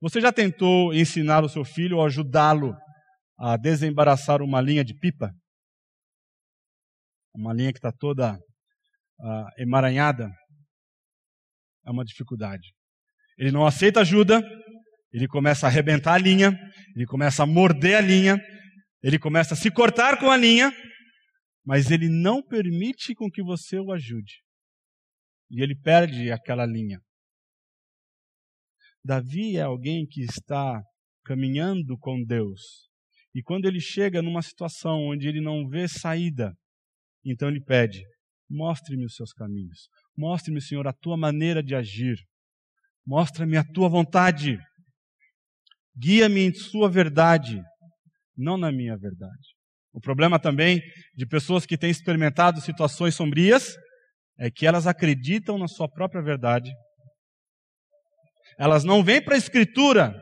[0.00, 2.74] Você já tentou ensinar o seu filho ou ajudá-lo
[3.40, 5.32] a desembaraçar uma linha de pipa,
[7.34, 10.30] uma linha que está toda uh, emaranhada,
[11.86, 12.74] é uma dificuldade.
[13.38, 14.42] Ele não aceita ajuda,
[15.10, 16.52] ele começa a arrebentar a linha,
[16.94, 18.38] ele começa a morder a linha,
[19.02, 20.70] ele começa a se cortar com a linha,
[21.64, 24.42] mas ele não permite com que você o ajude.
[25.50, 27.00] E ele perde aquela linha.
[29.02, 30.82] Davi é alguém que está
[31.24, 32.89] caminhando com Deus.
[33.34, 36.52] E quando ele chega numa situação onde ele não vê saída,
[37.24, 38.02] então ele pede:
[38.48, 39.88] Mostre-me os seus caminhos.
[40.16, 42.16] Mostre-me, Senhor, a tua maneira de agir.
[43.06, 44.58] Mostra-me a tua vontade.
[45.96, 47.60] Guia-me em sua verdade,
[48.36, 49.54] não na minha verdade.
[49.92, 50.80] O problema também
[51.14, 53.76] de pessoas que têm experimentado situações sombrias
[54.38, 56.70] é que elas acreditam na sua própria verdade.
[58.58, 60.14] Elas não vêm para a Escritura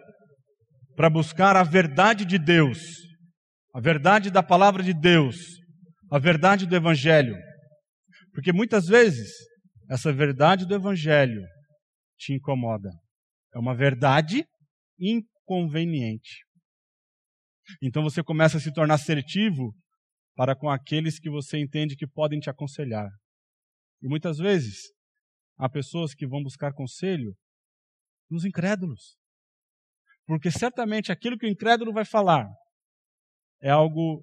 [0.98, 2.80] para buscar a verdade de Deus,
[3.72, 5.37] a verdade da palavra de Deus,
[6.11, 7.37] a verdade do Evangelho.
[8.34, 9.30] Porque muitas vezes
[9.88, 11.40] essa verdade do Evangelho
[12.18, 12.90] te incomoda.
[13.54, 14.44] É uma verdade
[14.98, 16.44] inconveniente.
[17.80, 19.72] Então você começa a se tornar assertivo
[20.34, 23.08] para com aqueles que você entende que podem te aconselhar.
[24.02, 24.92] E muitas vezes
[25.56, 27.37] há pessoas que vão buscar conselho
[28.28, 29.16] nos incrédulos.
[30.28, 32.46] Porque certamente aquilo que o incrédulo vai falar
[33.62, 34.20] é algo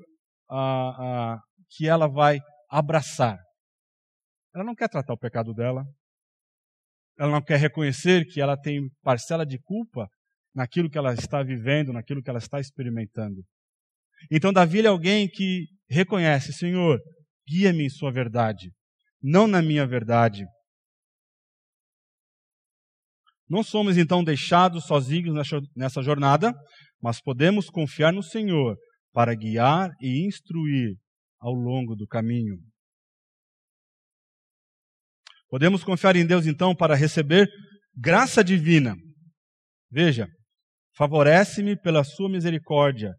[0.48, 1.40] ah, ah,
[1.72, 2.40] que ela vai
[2.70, 3.40] abraçar.
[4.54, 5.84] Ela não quer tratar o pecado dela.
[7.18, 10.08] Ela não quer reconhecer que ela tem parcela de culpa
[10.54, 13.44] naquilo que ela está vivendo, naquilo que ela está experimentando.
[14.30, 17.00] Então, Davi é alguém que reconhece: Senhor,
[17.50, 18.70] guia-me em Sua verdade,
[19.20, 20.46] não na minha verdade.
[23.48, 25.36] Não somos então deixados sozinhos
[25.76, 26.54] nessa jornada,
[27.02, 28.76] mas podemos confiar no Senhor
[29.14, 30.96] para guiar e instruir
[31.40, 32.58] ao longo do caminho.
[35.48, 37.48] Podemos confiar em Deus então para receber
[37.96, 38.96] graça divina.
[39.92, 40.28] Veja,
[40.98, 43.14] favorece-me pela sua misericórdia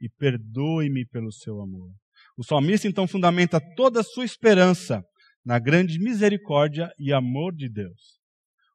[0.00, 1.92] e perdoe-me pelo seu amor.
[2.38, 5.02] O salmista então fundamenta toda a sua esperança
[5.44, 8.21] na grande misericórdia e amor de Deus.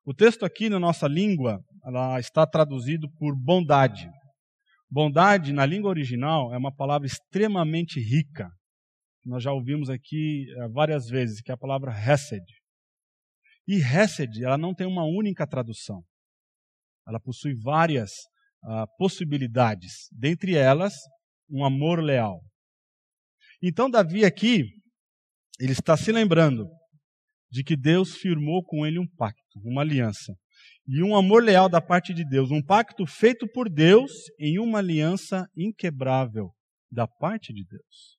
[0.09, 4.09] O texto aqui na nossa língua ela está traduzido por bondade.
[4.89, 8.49] Bondade, na língua original, é uma palavra extremamente rica.
[9.25, 12.45] Nós já ouvimos aqui eh, várias vezes, que é a palavra hesed.
[13.67, 16.01] E hesed, ela não tem uma única tradução.
[17.05, 18.11] Ela possui várias
[18.63, 20.93] uh, possibilidades, dentre elas,
[21.49, 22.41] um amor leal.
[23.61, 24.63] Então, Davi aqui,
[25.59, 26.76] ele está se lembrando
[27.49, 30.33] de que Deus firmou com ele um pacto, uma aliança.
[30.87, 34.79] E um amor leal da parte de Deus, um pacto feito por Deus em uma
[34.79, 36.49] aliança inquebrável
[36.91, 38.17] da parte de Deus.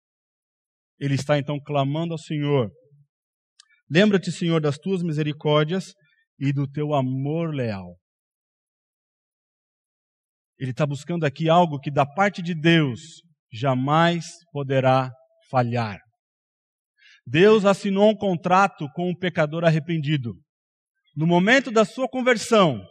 [0.98, 2.70] Ele está então clamando ao Senhor:
[3.90, 5.94] Lembra-te, Senhor, das tuas misericórdias
[6.38, 7.96] e do teu amor leal.
[10.58, 13.00] Ele está buscando aqui algo que da parte de Deus
[13.52, 15.10] jamais poderá
[15.50, 16.00] falhar.
[17.30, 20.32] Deus assinou um contrato com o pecador arrependido.
[21.14, 22.82] No momento da sua conversão,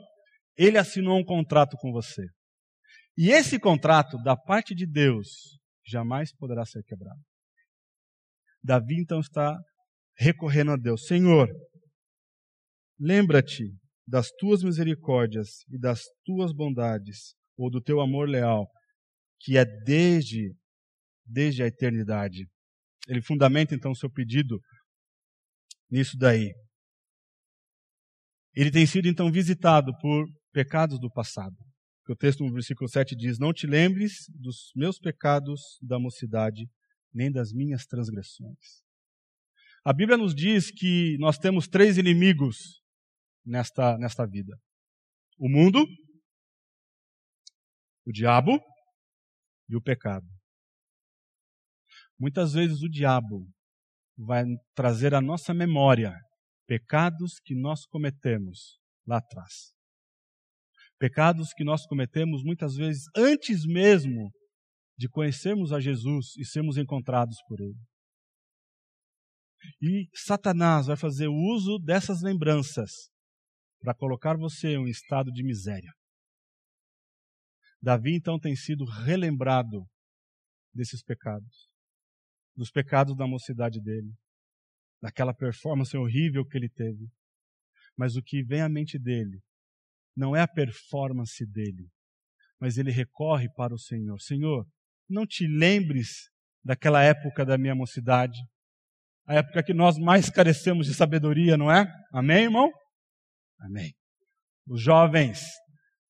[0.56, 2.24] ele assinou um contrato com você.
[3.18, 7.20] E esse contrato, da parte de Deus, jamais poderá ser quebrado.
[8.64, 9.58] Davi então está
[10.16, 11.50] recorrendo a Deus: Senhor,
[13.00, 13.74] lembra-te
[14.06, 18.70] das tuas misericórdias e das tuas bondades, ou do teu amor leal,
[19.40, 20.54] que é desde,
[21.26, 22.46] desde a eternidade.
[23.08, 24.60] Ele fundamenta então o seu pedido
[25.90, 26.54] nisso daí.
[28.54, 31.56] Ele tem sido então visitado por pecados do passado.
[32.10, 36.66] O texto no versículo 7 diz: Não te lembres dos meus pecados da mocidade,
[37.14, 38.84] nem das minhas transgressões.
[39.84, 42.82] A Bíblia nos diz que nós temos três inimigos
[43.46, 44.58] nesta, nesta vida:
[45.38, 45.86] o mundo,
[48.06, 48.60] o diabo
[49.70, 50.37] e o pecado.
[52.20, 53.48] Muitas vezes o diabo
[54.18, 54.44] vai
[54.76, 56.14] trazer à nossa memória
[56.66, 59.74] pecados que nós cometemos lá atrás.
[61.00, 64.32] Pecados que nós cometemos muitas vezes antes mesmo
[64.98, 67.78] de conhecermos a Jesus e sermos encontrados por Ele.
[69.82, 72.92] E Satanás vai fazer uso dessas lembranças
[73.80, 75.92] para colocar você em um estado de miséria.
[77.82, 79.86] Davi então tem sido relembrado
[80.74, 81.67] desses pecados,
[82.58, 84.12] dos pecados da mocidade dele,
[85.00, 87.08] daquela performance horrível que ele teve.
[87.96, 89.40] Mas o que vem à mente dele
[90.16, 91.88] não é a performance dele,
[92.60, 94.20] mas ele recorre para o Senhor.
[94.20, 94.68] Senhor,
[95.08, 96.30] não te lembres
[96.64, 98.38] daquela época da minha mocidade,
[99.28, 101.86] a época que nós mais carecemos de sabedoria, não é?
[102.12, 102.72] Amém, irmão?
[103.60, 103.94] Amém.
[104.66, 105.42] Os jovens,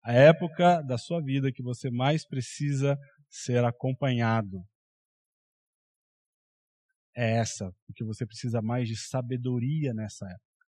[0.03, 2.97] a época da sua vida que você mais precisa
[3.29, 4.63] ser acompanhado.
[7.17, 10.67] É essa, porque você precisa mais de sabedoria nessa época.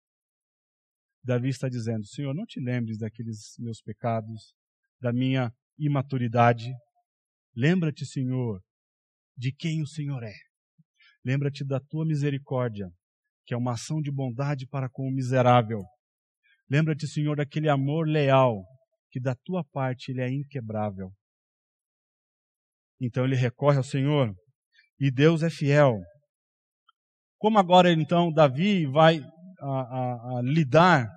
[1.23, 4.53] Davi está dizendo: Senhor, não te lembres daqueles meus pecados,
[5.01, 6.73] da minha imaturidade.
[7.55, 8.61] Lembra-te, Senhor,
[9.37, 10.35] de quem o Senhor é.
[11.25, 12.91] Lembra-te da tua misericórdia,
[13.47, 15.85] que é uma ação de bondade para com o miserável.
[16.69, 18.65] Lembra-te, Senhor, daquele amor leal,
[19.13, 21.13] que da tua parte ele é inquebrável.
[23.01, 24.35] Então ele recorre ao Senhor,
[24.99, 26.01] e Deus é fiel.
[27.43, 29.19] Como agora então Davi vai
[29.61, 31.09] a, a, a lidar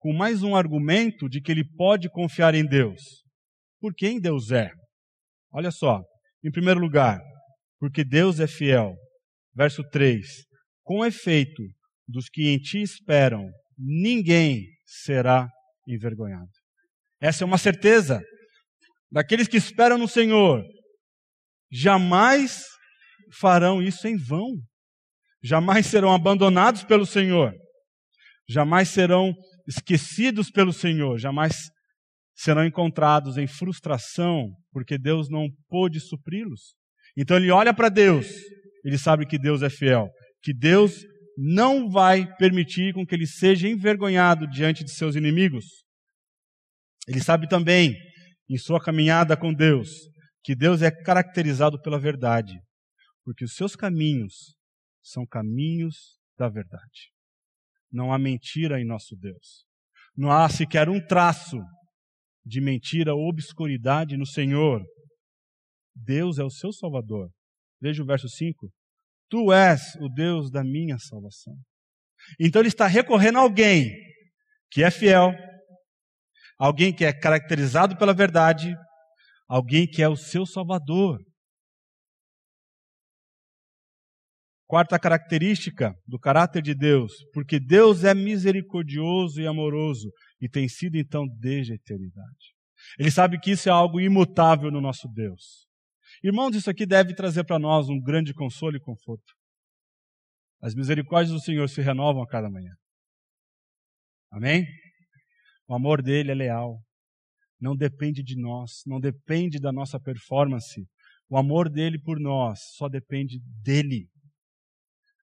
[0.00, 3.00] com mais um argumento de que ele pode confiar em Deus.
[3.80, 4.72] Por quem Deus é?
[5.52, 6.02] Olha só,
[6.44, 7.20] em primeiro lugar,
[7.78, 8.96] porque Deus é fiel.
[9.54, 10.26] Verso 3:
[10.82, 11.62] Com efeito,
[12.08, 13.48] dos que em ti esperam,
[13.78, 15.48] ninguém será
[15.86, 16.50] envergonhado.
[17.22, 18.20] Essa é uma certeza.
[19.08, 20.64] Daqueles que esperam no Senhor,
[21.70, 22.60] jamais
[23.38, 24.48] farão isso em vão.
[25.42, 27.54] Jamais serão abandonados pelo Senhor
[28.50, 29.32] jamais serão
[29.68, 31.70] esquecidos pelo Senhor, jamais
[32.34, 36.74] serão encontrados em frustração, porque Deus não pôde supri-los.
[37.16, 38.26] Então ele olha para Deus,
[38.84, 40.08] ele sabe que Deus é fiel,
[40.42, 41.04] que Deus
[41.36, 45.64] não vai permitir com que ele seja envergonhado diante de seus inimigos.
[47.06, 47.94] Ele sabe também,
[48.48, 49.90] em sua caminhada com Deus,
[50.42, 52.58] que Deus é caracterizado pela verdade,
[53.24, 54.56] porque os seus caminhos
[55.02, 57.12] são caminhos da verdade.
[57.90, 59.64] Não há mentira em nosso Deus.
[60.16, 61.58] Não há sequer um traço
[62.44, 64.82] de mentira ou obscuridade no Senhor.
[65.94, 67.30] Deus é o seu Salvador.
[67.80, 68.70] Veja o verso 5.
[69.28, 71.54] Tu és o Deus da minha salvação.
[72.38, 73.90] Então ele está recorrendo a alguém
[74.70, 75.32] que é fiel,
[76.58, 78.74] alguém que é caracterizado pela verdade,
[79.48, 81.18] alguém que é o seu Salvador.
[84.70, 90.94] Quarta característica do caráter de Deus, porque Deus é misericordioso e amoroso e tem sido
[90.96, 92.54] então desde a eternidade.
[92.96, 95.66] Ele sabe que isso é algo imutável no nosso Deus.
[96.22, 99.34] Irmãos, isso aqui deve trazer para nós um grande consolo e conforto.
[100.62, 102.70] As misericórdias do Senhor se renovam a cada manhã.
[104.30, 104.64] Amém?
[105.66, 106.80] O amor dele é leal.
[107.60, 110.86] Não depende de nós, não depende da nossa performance.
[111.28, 114.08] O amor dele por nós só depende dele.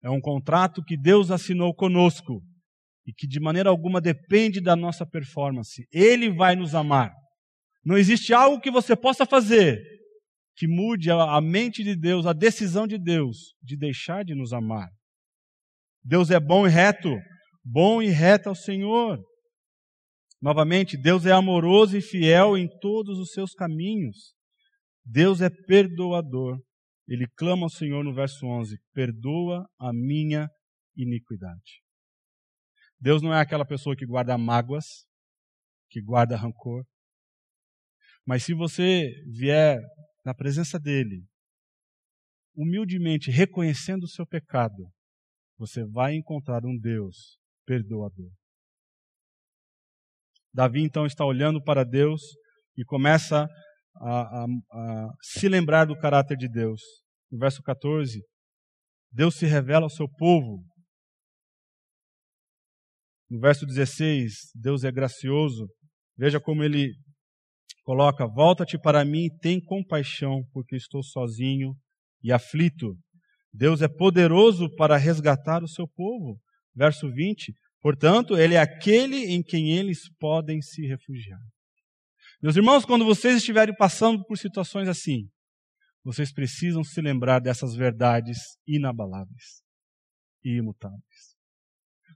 [0.08, 2.41] É um contrato que Deus assinou conosco
[3.05, 5.86] e que de maneira alguma depende da nossa performance.
[5.91, 7.12] Ele vai nos amar.
[7.84, 9.78] Não existe algo que você possa fazer
[10.55, 14.88] que mude a mente de Deus, a decisão de Deus de deixar de nos amar.
[16.01, 17.14] Deus é bom e reto,
[17.62, 19.20] bom e reto ao Senhor.
[20.41, 24.34] Novamente, Deus é amoroso e fiel em todos os seus caminhos.
[25.05, 26.58] Deus é perdoador
[27.08, 30.49] ele clama ao Senhor no verso 11: Perdoa a minha
[30.95, 31.82] iniquidade.
[32.99, 35.08] Deus não é aquela pessoa que guarda mágoas,
[35.89, 36.86] que guarda rancor.
[38.26, 39.80] Mas se você vier
[40.26, 41.26] na presença dele,
[42.55, 44.91] humildemente reconhecendo o seu pecado,
[45.58, 48.32] você vai encontrar um Deus perdoador.
[50.53, 52.22] Davi então está olhando para Deus
[52.76, 53.47] e começa
[54.02, 56.82] a, a, a se lembrar do caráter de Deus.
[57.32, 58.22] No verso 14,
[59.12, 60.64] Deus se revela ao seu povo.
[63.30, 65.68] No verso 16, Deus é gracioso.
[66.18, 66.93] Veja como ele
[67.84, 71.74] coloca: Volta-te para mim e tem compaixão, porque estou sozinho
[72.24, 72.98] e aflito.
[73.54, 76.39] Deus é poderoso para resgatar o seu povo.
[76.76, 81.39] Verso 20: Portanto, Ele é aquele em quem eles podem se refugiar.
[82.40, 85.28] Meus irmãos, quando vocês estiverem passando por situações assim,
[86.04, 89.64] vocês precisam se lembrar dessas verdades inabaláveis
[90.44, 91.36] e imutáveis.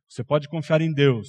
[0.07, 1.27] Você pode confiar em Deus,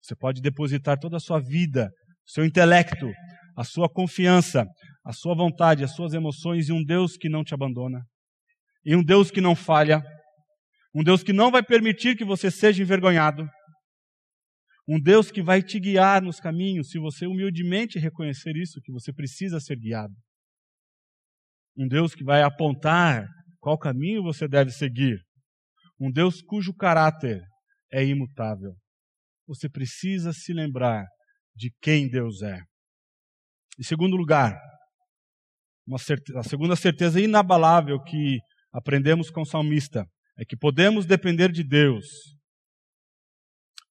[0.00, 1.90] você pode depositar toda a sua vida,
[2.24, 3.10] seu intelecto,
[3.56, 4.64] a sua confiança,
[5.04, 8.04] a sua vontade, as suas emoções em um Deus que não te abandona,
[8.84, 10.00] em um Deus que não falha,
[10.94, 13.48] um Deus que não vai permitir que você seja envergonhado,
[14.88, 19.12] um Deus que vai te guiar nos caminhos, se você humildemente reconhecer isso, que você
[19.12, 20.14] precisa ser guiado.
[21.76, 23.26] Um Deus que vai apontar
[23.58, 25.18] qual caminho você deve seguir.
[25.98, 27.42] Um Deus cujo caráter
[27.92, 28.76] é imutável.
[29.48, 31.04] Você precisa se lembrar
[31.54, 32.60] de quem Deus é.
[33.78, 34.56] Em segundo lugar,
[35.98, 38.38] certeza, a segunda certeza inabalável que
[38.72, 40.06] aprendemos com o salmista
[40.38, 42.35] é que podemos depender de Deus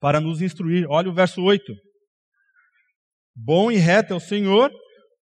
[0.06, 0.86] para nos instruir.
[0.88, 1.74] Olha o verso 8.
[3.36, 4.72] Bom e reto é o Senhor,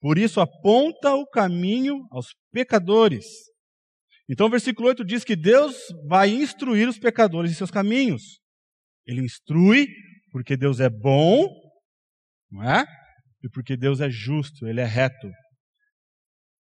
[0.01, 3.23] por isso aponta o caminho aos pecadores.
[4.29, 8.41] Então o versículo 8 diz que Deus vai instruir os pecadores em seus caminhos.
[9.07, 9.87] Ele instrui
[10.33, 11.47] porque Deus é bom,
[12.51, 12.85] não é?
[13.41, 15.31] E porque Deus é justo, ele é reto.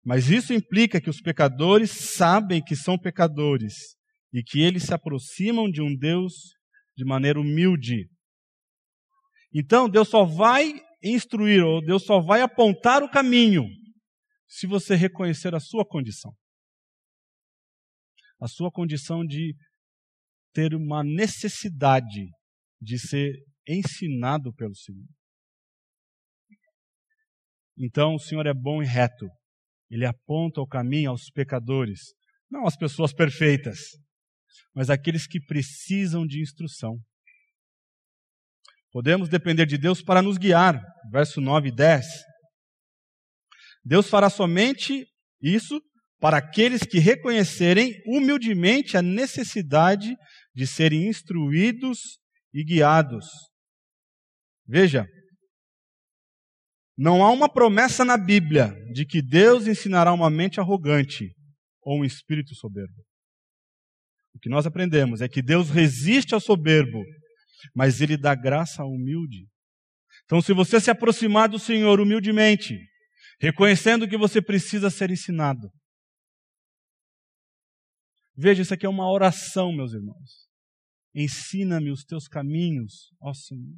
[0.01, 3.97] Mas isso implica que os pecadores sabem que são pecadores
[4.31, 6.55] e que eles se aproximam de um Deus
[6.97, 8.09] de maneira humilde.
[9.53, 10.73] Então, Deus só vai
[11.03, 13.63] instruir, ou Deus só vai apontar o caminho,
[14.47, 16.33] se você reconhecer a sua condição.
[18.41, 19.55] A sua condição de
[20.53, 22.25] ter uma necessidade
[22.81, 23.31] de ser
[23.67, 25.07] ensinado pelo Senhor.
[27.77, 29.27] Então, o Senhor é bom e reto.
[29.89, 32.13] Ele aponta o caminho aos pecadores,
[32.49, 33.79] não às pessoas perfeitas,
[34.77, 36.99] mas àqueles que precisam de instrução.
[38.91, 40.79] Podemos depender de Deus para nos guiar.
[41.11, 42.05] Verso 9 e 10.
[43.83, 45.03] Deus fará somente
[45.41, 45.81] isso
[46.19, 50.15] para aqueles que reconhecerem humildemente a necessidade
[50.53, 52.19] de serem instruídos
[52.53, 53.25] e guiados.
[54.63, 55.07] Veja,
[56.95, 61.33] não há uma promessa na Bíblia de que Deus ensinará uma mente arrogante
[61.81, 63.06] ou um espírito soberbo.
[64.37, 67.03] O que nós aprendemos é que Deus resiste ao soberbo,
[67.73, 69.47] mas ele dá graça ao humilde.
[70.25, 72.77] Então, se você se aproximar do Senhor humildemente,
[73.41, 75.71] reconhecendo que você precisa ser ensinado,
[78.35, 80.47] veja, isso aqui é uma oração, meus irmãos.
[81.15, 83.75] Ensina-me os teus caminhos, ó Senhor.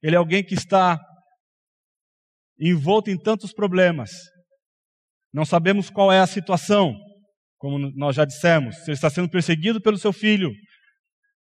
[0.00, 1.00] Ele é alguém que está
[2.60, 4.12] envolto em tantos problemas.
[5.32, 6.94] Não sabemos qual é a situação,
[7.64, 8.76] como nós já dissemos.
[8.76, 10.50] Se ele está sendo perseguido pelo seu filho,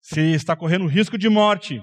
[0.03, 1.81] se está correndo risco de morte,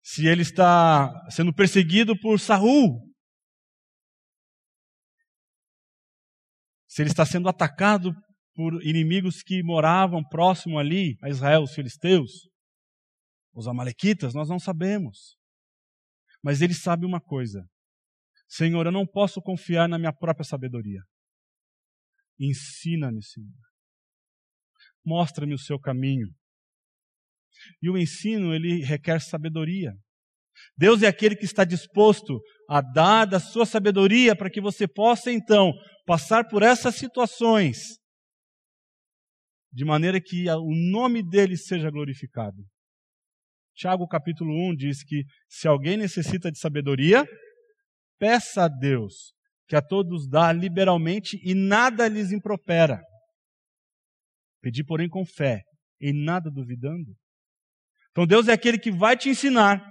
[0.00, 3.12] se ele está sendo perseguido por Saul,
[6.86, 8.14] se ele está sendo atacado
[8.54, 12.48] por inimigos que moravam próximo ali a Israel, os filisteus,
[13.52, 15.36] os amalequitas, nós não sabemos.
[16.40, 17.66] Mas ele sabe uma coisa:
[18.46, 21.02] Senhor, eu não posso confiar na minha própria sabedoria.
[22.38, 23.50] Ensina-me, Senhor.
[25.04, 26.28] Mostra-me o seu caminho.
[27.82, 29.92] E o ensino, ele requer sabedoria.
[30.76, 35.30] Deus é aquele que está disposto a dar da sua sabedoria para que você possa
[35.30, 35.72] então
[36.06, 37.98] passar por essas situações
[39.72, 42.64] de maneira que o nome dele seja glorificado.
[43.74, 47.26] Tiago capítulo 1 diz que se alguém necessita de sabedoria,
[48.16, 49.34] peça a Deus,
[49.66, 53.00] que a todos dá liberalmente e nada lhes impropera.
[54.60, 55.62] Pedi, porém, com fé,
[56.00, 57.14] em nada duvidando.
[58.10, 59.84] Então Deus é aquele que vai te ensinar,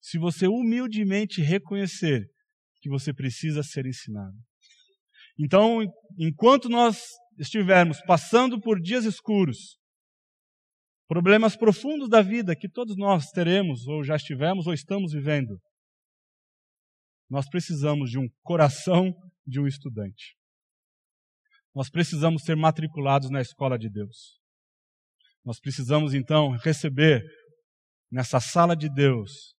[0.00, 2.26] se você humildemente reconhecer
[2.80, 4.36] que você precisa ser ensinado.
[5.38, 5.80] Então,
[6.18, 7.02] enquanto nós
[7.38, 9.78] estivermos passando por dias escuros,
[11.08, 15.58] problemas profundos da vida que todos nós teremos, ou já estivemos, ou estamos vivendo,
[17.28, 19.12] nós precisamos de um coração
[19.46, 20.36] de um estudante.
[21.74, 24.40] Nós precisamos ser matriculados na escola de Deus.
[25.44, 27.22] Nós precisamos então receber
[28.10, 29.54] nessa sala de Deus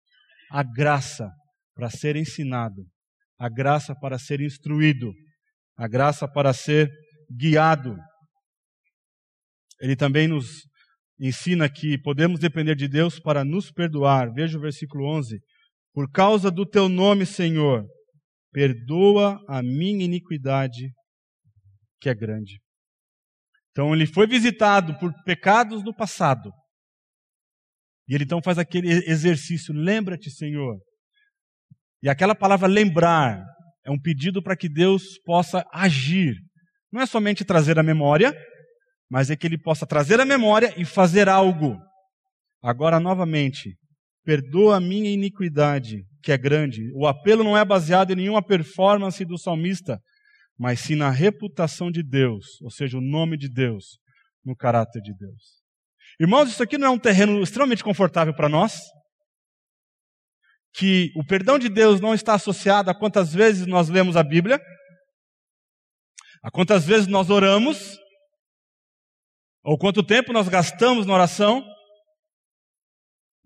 [0.50, 1.30] a graça
[1.74, 2.86] para ser ensinado,
[3.38, 5.12] a graça para ser instruído,
[5.76, 6.90] a graça para ser
[7.30, 7.96] guiado.
[9.80, 10.62] Ele também nos
[11.20, 14.32] ensina que podemos depender de Deus para nos perdoar.
[14.32, 15.38] Veja o versículo 11.
[15.96, 17.88] Por causa do teu nome, Senhor,
[18.52, 20.90] perdoa a minha iniquidade,
[21.98, 22.60] que é grande.
[23.70, 26.52] Então ele foi visitado por pecados do passado.
[28.06, 30.78] E ele então faz aquele exercício: lembra-te, Senhor.
[32.02, 33.42] E aquela palavra lembrar
[33.82, 36.34] é um pedido para que Deus possa agir.
[36.92, 38.34] Não é somente trazer a memória,
[39.10, 41.74] mas é que ele possa trazer a memória e fazer algo.
[42.62, 43.78] Agora, novamente,
[44.26, 46.90] perdoa a minha iniquidade, que é grande.
[46.92, 50.00] O apelo não é baseado em nenhuma performance do salmista,
[50.58, 53.98] mas sim na reputação de Deus, ou seja, o nome de Deus,
[54.44, 55.62] no caráter de Deus.
[56.18, 58.80] Irmãos, isso aqui não é um terreno extremamente confortável para nós?
[60.74, 64.60] Que o perdão de Deus não está associado a quantas vezes nós lemos a Bíblia,
[66.42, 67.96] a quantas vezes nós oramos,
[69.62, 71.64] ou quanto tempo nós gastamos na oração,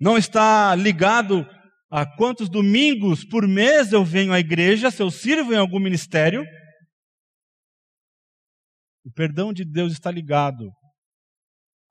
[0.01, 1.47] não está ligado
[1.91, 6.43] a quantos domingos por mês eu venho à igreja, se eu sirvo em algum ministério.
[9.05, 10.71] O perdão de Deus está ligado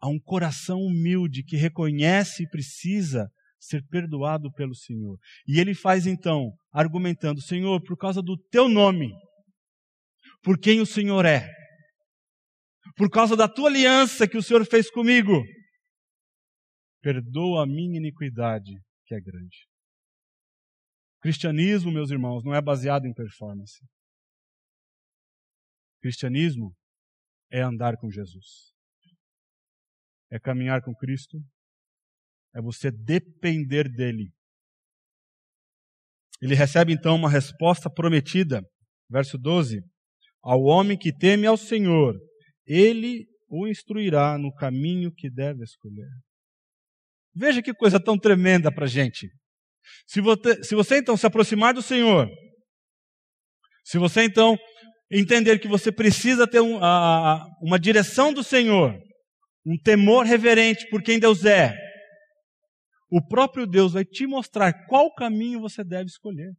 [0.02, 3.30] a um coração humilde que reconhece e precisa
[3.60, 5.18] ser perdoado pelo Senhor.
[5.46, 9.12] E ele faz então, argumentando: Senhor, por causa do teu nome,
[10.42, 11.48] por quem o Senhor é,
[12.96, 15.44] por causa da tua aliança que o Senhor fez comigo,
[17.02, 18.72] perdoa a minha iniquidade,
[19.06, 19.68] que é grande.
[21.22, 23.80] Cristianismo, meus irmãos, não é baseado em performance.
[26.02, 26.74] Cristianismo
[27.52, 28.72] é andar com Jesus.
[30.32, 31.38] É caminhar com Cristo.
[32.56, 34.32] É você depender dele.
[36.42, 38.64] Ele recebe então uma resposta prometida,
[39.10, 39.82] verso 12:
[40.42, 42.18] Ao homem que teme ao Senhor,
[42.66, 46.10] ele o instruirá no caminho que deve escolher.
[47.40, 49.30] Veja que coisa tão tremenda para a gente.
[50.06, 52.30] Se você, se você então se aproximar do Senhor,
[53.86, 54.58] se você então
[55.10, 58.94] entender que você precisa ter um, a, uma direção do Senhor,
[59.66, 61.74] um temor reverente por quem Deus é,
[63.10, 66.52] o próprio Deus vai te mostrar qual caminho você deve escolher.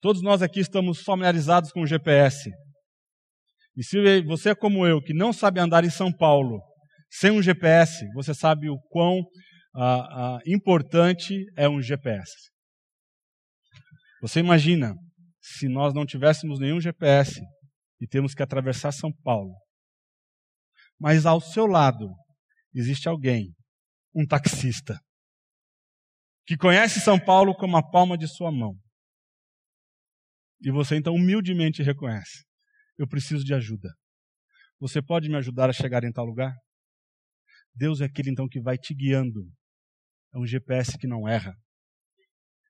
[0.00, 2.50] Todos nós aqui estamos familiarizados com o GPS.
[3.76, 6.67] E se você é como eu, que não sabe andar em São Paulo
[7.10, 9.24] sem um GPS, você sabe o quão
[9.74, 12.32] ah, ah, importante é um GPS.
[14.20, 14.94] Você imagina
[15.40, 17.40] se nós não tivéssemos nenhum GPS
[18.00, 19.54] e temos que atravessar São Paulo,
[20.98, 22.08] mas ao seu lado
[22.74, 23.54] existe alguém,
[24.14, 24.98] um taxista,
[26.46, 28.74] que conhece São Paulo como a palma de sua mão.
[30.60, 32.44] E você então humildemente reconhece:
[32.98, 33.90] eu preciso de ajuda.
[34.80, 36.52] Você pode me ajudar a chegar em tal lugar?
[37.78, 39.48] Deus é aquele então que vai te guiando.
[40.34, 41.54] É um GPS que não erra.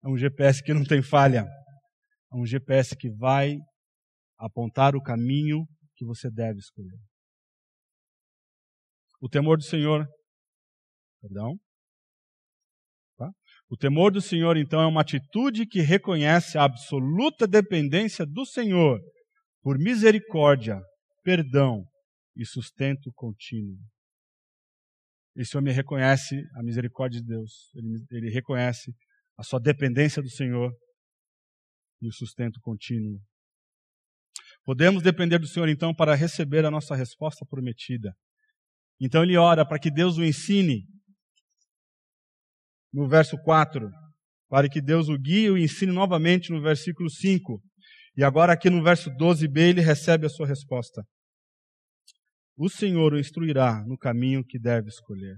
[0.05, 1.47] É um GPS que não tem falha.
[2.31, 3.57] É um GPS que vai
[4.39, 6.99] apontar o caminho que você deve escolher.
[9.21, 10.07] O temor do Senhor,
[11.21, 11.57] perdão.
[13.17, 13.31] Tá?
[13.69, 19.01] O temor do Senhor, então, é uma atitude que reconhece a absoluta dependência do Senhor
[19.63, 20.81] por misericórdia,
[21.25, 21.85] perdão
[22.37, 23.77] e sustento contínuo.
[25.39, 28.93] Esse homem reconhece a misericórdia de Deus, ele, ele reconhece
[29.39, 30.73] a sua dependência do Senhor
[32.03, 33.21] e o sustento contínuo.
[34.65, 38.13] Podemos depender do Senhor, então, para receber a nossa resposta prometida.
[39.01, 40.85] Então ele ora para que Deus o ensine,
[42.93, 43.89] no verso 4,
[44.49, 47.63] para que Deus o guie e o ensine novamente no versículo 5.
[48.17, 51.07] E agora, aqui no verso 12b, ele recebe a sua resposta
[52.59, 55.37] o Senhor o instruirá no caminho que deve escolher.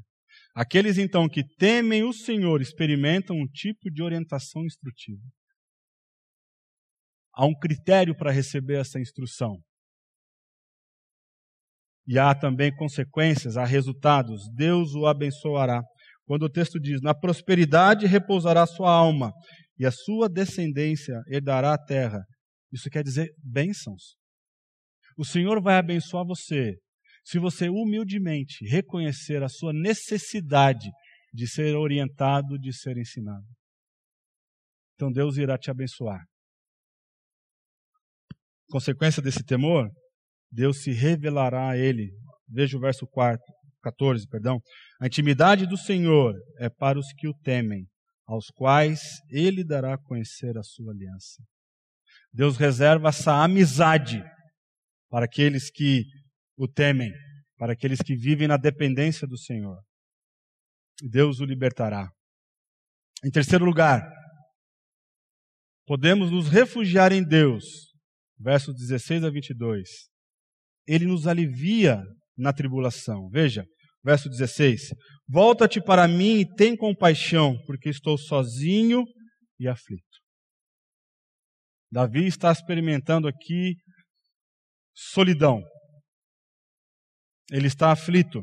[0.55, 5.23] Aqueles então que temem o Senhor experimentam um tipo de orientação instrutiva.
[7.35, 9.61] Há um critério para receber essa instrução.
[12.07, 14.49] E há também consequências, há resultados.
[14.55, 15.83] Deus o abençoará.
[16.25, 19.31] Quando o texto diz: Na prosperidade repousará sua alma,
[19.79, 22.25] e a sua descendência herdará a terra.
[22.73, 24.17] Isso quer dizer bênçãos.
[25.17, 26.77] O Senhor vai abençoar você
[27.31, 30.91] se você humildemente reconhecer a sua necessidade
[31.33, 33.47] de ser orientado, de ser ensinado.
[34.95, 36.25] Então Deus irá te abençoar.
[38.69, 39.89] Consequência desse temor,
[40.51, 42.11] Deus se revelará a ele.
[42.49, 43.41] Veja o verso 4,
[43.81, 44.61] 14, perdão.
[45.01, 47.87] A intimidade do Senhor é para os que o temem,
[48.27, 49.01] aos quais
[49.31, 51.41] ele dará a conhecer a sua aliança.
[52.33, 54.21] Deus reserva essa amizade
[55.09, 56.05] para aqueles que
[56.61, 57.11] o temem,
[57.57, 59.83] para aqueles que vivem na dependência do Senhor.
[61.01, 62.11] Deus o libertará.
[63.25, 64.07] Em terceiro lugar,
[65.87, 67.65] podemos nos refugiar em Deus.
[68.39, 69.89] Versos 16 a 22.
[70.87, 72.03] Ele nos alivia
[72.37, 73.31] na tribulação.
[73.31, 73.65] Veja,
[74.05, 74.91] verso 16:
[75.27, 79.03] Volta-te para mim e tem compaixão, porque estou sozinho
[79.59, 80.05] e aflito.
[81.91, 83.77] Davi está experimentando aqui
[84.95, 85.63] solidão.
[87.51, 88.43] Ele está aflito.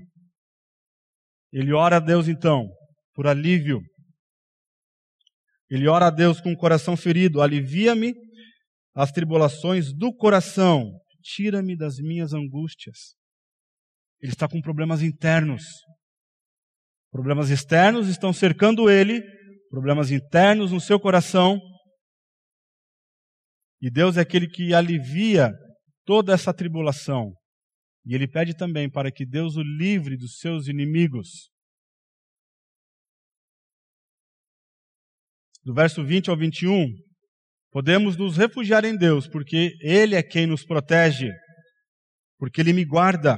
[1.51, 2.67] Ele ora a Deus então,
[3.13, 3.81] por alívio.
[5.69, 8.13] Ele ora a Deus com o coração ferido: alivia-me
[8.93, 10.91] as tribulações do coração,
[11.21, 13.15] tira-me das minhas angústias.
[14.19, 15.63] Ele está com problemas internos.
[17.11, 19.21] Problemas externos estão cercando ele,
[19.69, 21.59] problemas internos no seu coração.
[23.81, 25.53] E Deus é aquele que alivia
[26.05, 27.33] toda essa tribulação.
[28.07, 31.51] E ele pede também para que Deus o livre dos seus inimigos.
[35.61, 36.87] Do verso 20 ao 21,
[37.69, 41.29] podemos nos refugiar em Deus, porque Ele é quem nos protege,
[42.37, 43.37] porque Ele me guarda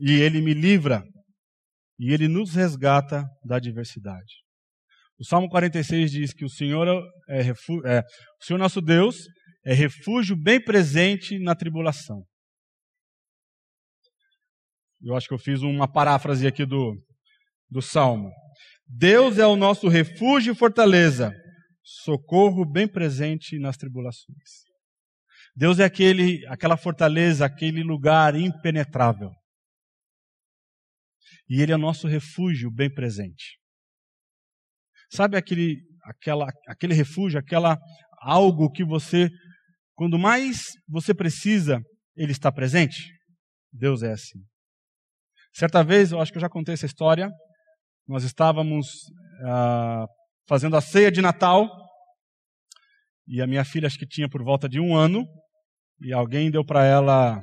[0.00, 1.02] e Ele me livra.
[1.98, 4.42] e ele nos resgata da adversidade.
[5.16, 6.88] O Salmo 46 diz que o Senhor
[7.28, 9.26] é, é, o Senhor nosso Deus
[9.64, 12.24] é refúgio bem presente na tribulação.
[15.04, 16.96] Eu acho que eu fiz uma paráfrase aqui do,
[17.68, 18.32] do Salmo.
[18.86, 21.30] Deus é o nosso refúgio e fortaleza,
[21.82, 24.64] socorro bem presente nas tribulações.
[25.54, 29.30] Deus é aquele, aquela fortaleza, aquele lugar impenetrável.
[31.48, 33.58] E Ele é o nosso refúgio bem presente.
[35.12, 37.78] Sabe aquele, aquela, aquele refúgio, aquela
[38.20, 39.28] algo que você,
[39.94, 41.78] quando mais você precisa,
[42.16, 43.12] Ele está presente?
[43.70, 44.40] Deus é assim.
[45.54, 47.30] Certa vez, eu acho que eu já contei essa história,
[48.08, 48.88] nós estávamos
[49.46, 50.04] ah,
[50.48, 51.70] fazendo a ceia de Natal
[53.28, 55.24] e a minha filha, acho que tinha por volta de um ano,
[56.02, 57.40] e alguém deu para ela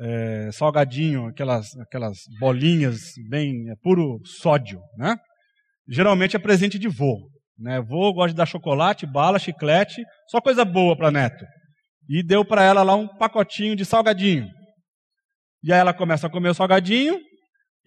[0.00, 5.16] é, salgadinho, aquelas, aquelas bolinhas bem é, puro sódio, né?
[5.88, 7.16] Geralmente é presente de vô,
[7.56, 7.80] né?
[7.80, 11.44] Vô gosta de dar chocolate, bala, chiclete, só coisa boa para neto.
[12.08, 14.48] E deu para ela lá um pacotinho de salgadinho.
[15.62, 17.18] E aí ela começa a comer o salgadinho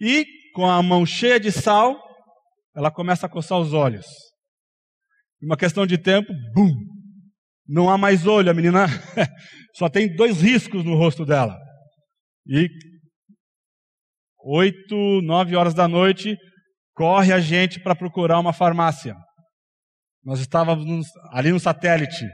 [0.00, 2.00] e com a mão cheia de sal,
[2.74, 4.06] ela começa a coçar os olhos.
[5.42, 6.70] Uma questão de tempo, bum!
[7.66, 8.86] Não há mais olho, a menina
[9.74, 11.58] só tem dois riscos no rosto dela.
[12.46, 12.68] E
[14.44, 16.36] oito, nove horas da noite,
[16.94, 19.16] corre a gente para procurar uma farmácia.
[20.22, 22.26] Nós estávamos ali no satélite.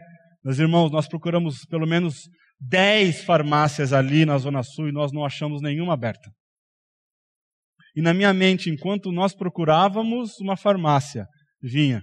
[0.44, 2.28] Meus irmãos, nós procuramos pelo menos
[2.60, 6.30] dez farmácias ali na Zona Sul e nós não achamos nenhuma aberta.
[7.96, 11.26] E na minha mente, enquanto nós procurávamos uma farmácia,
[11.62, 12.02] vinha: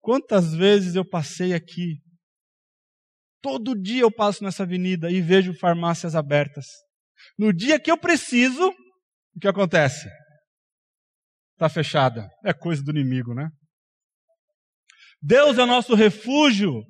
[0.00, 1.96] quantas vezes eu passei aqui?
[3.42, 6.66] Todo dia eu passo nessa avenida e vejo farmácias abertas.
[7.38, 8.68] No dia que eu preciso,
[9.34, 10.08] o que acontece?
[11.52, 12.28] Está fechada.
[12.44, 13.48] É coisa do inimigo, né?
[15.22, 16.82] Deus é nosso refúgio,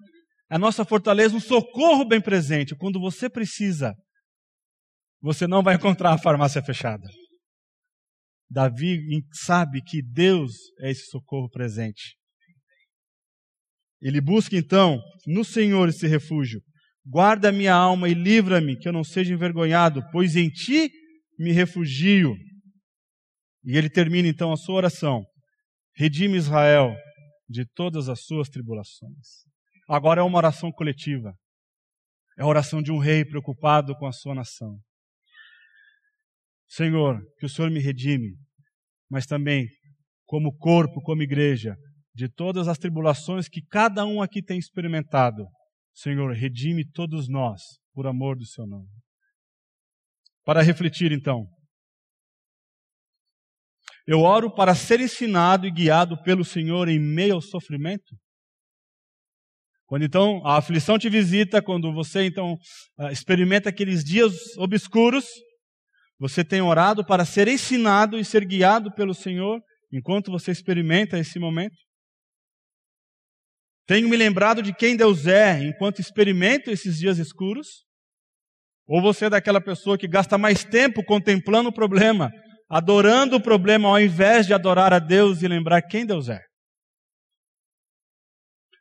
[0.48, 2.76] a nossa fortaleza, um socorro bem presente.
[2.76, 3.94] Quando você precisa,
[5.20, 7.06] você não vai encontrar a farmácia fechada.
[8.48, 9.00] Davi
[9.32, 12.16] sabe que Deus é esse socorro presente.
[14.00, 16.60] Ele busca então no Senhor esse refúgio.
[17.04, 20.90] Guarda minha alma e livra-me, que eu não seja envergonhado, pois em ti
[21.38, 22.36] me refugio.
[23.64, 25.24] E ele termina então a sua oração:
[25.96, 26.94] Redime Israel
[27.48, 29.46] de todas as suas tribulações.
[29.88, 31.34] Agora é uma oração coletiva.
[32.38, 34.78] É a oração de um rei preocupado com a sua nação.
[36.68, 38.36] Senhor, que o Senhor me redime,
[39.08, 39.68] mas também,
[40.24, 41.76] como corpo, como igreja,
[42.14, 45.46] de todas as tribulações que cada um aqui tem experimentado.
[45.94, 47.62] Senhor, redime todos nós,
[47.92, 48.88] por amor do Seu nome.
[50.44, 51.46] Para refletir, então,
[54.06, 58.16] eu oro para ser ensinado e guiado pelo Senhor em meio ao sofrimento.
[59.86, 62.58] Quando então a aflição te visita, quando você então
[62.98, 65.26] ah, experimenta aqueles dias obscuros,
[66.18, 69.60] você tem orado para ser ensinado e ser guiado pelo Senhor
[69.92, 71.76] enquanto você experimenta esse momento?
[73.86, 77.84] Tenho me lembrado de quem Deus é enquanto experimento esses dias escuros?
[78.88, 82.30] Ou você é daquela pessoa que gasta mais tempo contemplando o problema,
[82.68, 86.45] adorando o problema, ao invés de adorar a Deus e lembrar quem Deus é?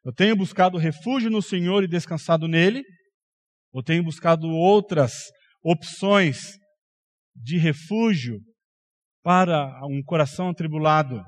[0.05, 2.83] Eu tenho buscado refúgio no Senhor e descansado nele?
[3.73, 5.31] Ou tenho buscado outras
[5.63, 6.59] opções
[7.35, 8.39] de refúgio
[9.23, 11.19] para um coração atribulado.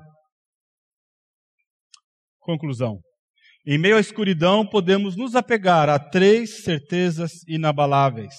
[2.38, 3.00] Conclusão.
[3.66, 8.34] Em meio à escuridão, podemos nos apegar a três certezas inabaláveis.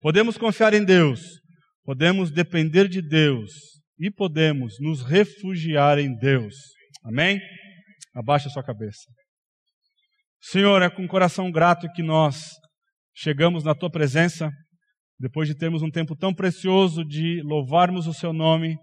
[0.00, 1.40] Podemos confiar em Deus,
[1.82, 3.50] podemos depender de Deus
[3.98, 6.54] e podemos nos refugiar em Deus.
[7.02, 7.40] Amém?
[8.14, 9.17] Abaixa sua cabeça.
[10.40, 12.52] Senhor, é com coração grato que nós
[13.14, 14.50] chegamos na tua presença
[15.18, 18.76] depois de termos um tempo tão precioso de louvarmos o Seu nome,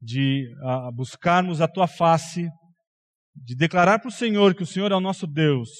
[0.00, 2.46] de uh, buscarmos a Tua face,
[3.34, 5.70] de declarar para o Senhor que o Senhor é o nosso Deus,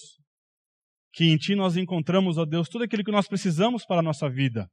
[1.13, 4.29] que em Ti nós encontramos, ó Deus, tudo aquilo que nós precisamos para a nossa
[4.31, 4.67] vida,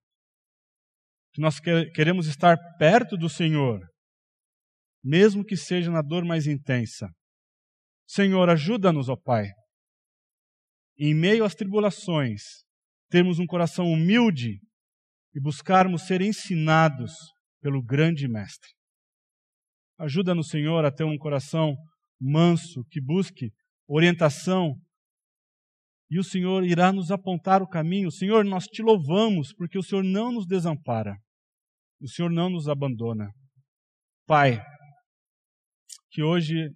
[1.34, 3.82] que nós que queremos estar perto do Senhor,
[5.04, 7.10] mesmo que seja na dor mais intensa.
[8.08, 9.50] Senhor, ajuda-nos, ó Pai,
[10.98, 12.42] em meio às tribulações,
[13.10, 14.60] termos um coração humilde
[15.34, 17.14] e buscarmos ser ensinados
[17.62, 18.70] pelo grande Mestre.
[19.98, 21.76] Ajuda-nos, Senhor, a ter um coração
[22.20, 23.52] manso, que busque
[23.88, 24.76] orientação,
[26.10, 28.12] e o Senhor irá nos apontar o caminho.
[28.12, 31.18] Senhor, nós te louvamos porque o Senhor não nos desampara,
[32.00, 33.32] o Senhor não nos abandona.
[34.28, 34.64] Pai,
[36.12, 36.70] que hoje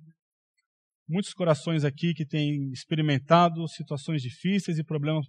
[1.10, 5.26] muitos corações aqui que têm experimentado situações difíceis e problemas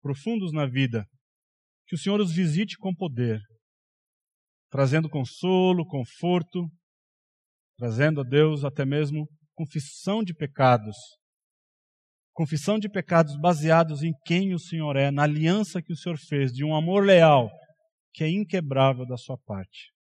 [0.00, 1.06] profundos na vida,
[1.86, 3.38] que o Senhor os visite com poder,
[4.70, 6.66] trazendo consolo, conforto,
[7.76, 10.96] trazendo a Deus até mesmo confissão de pecados.
[12.32, 16.52] Confissão de pecados baseados em quem o Senhor é, na aliança que o Senhor fez,
[16.52, 17.50] de um amor leal
[18.12, 19.92] que é inquebrável da sua parte.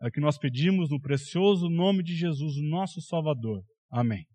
[0.00, 3.62] É o que nós pedimos no precioso nome de Jesus, o nosso Salvador.
[3.90, 4.26] Amém.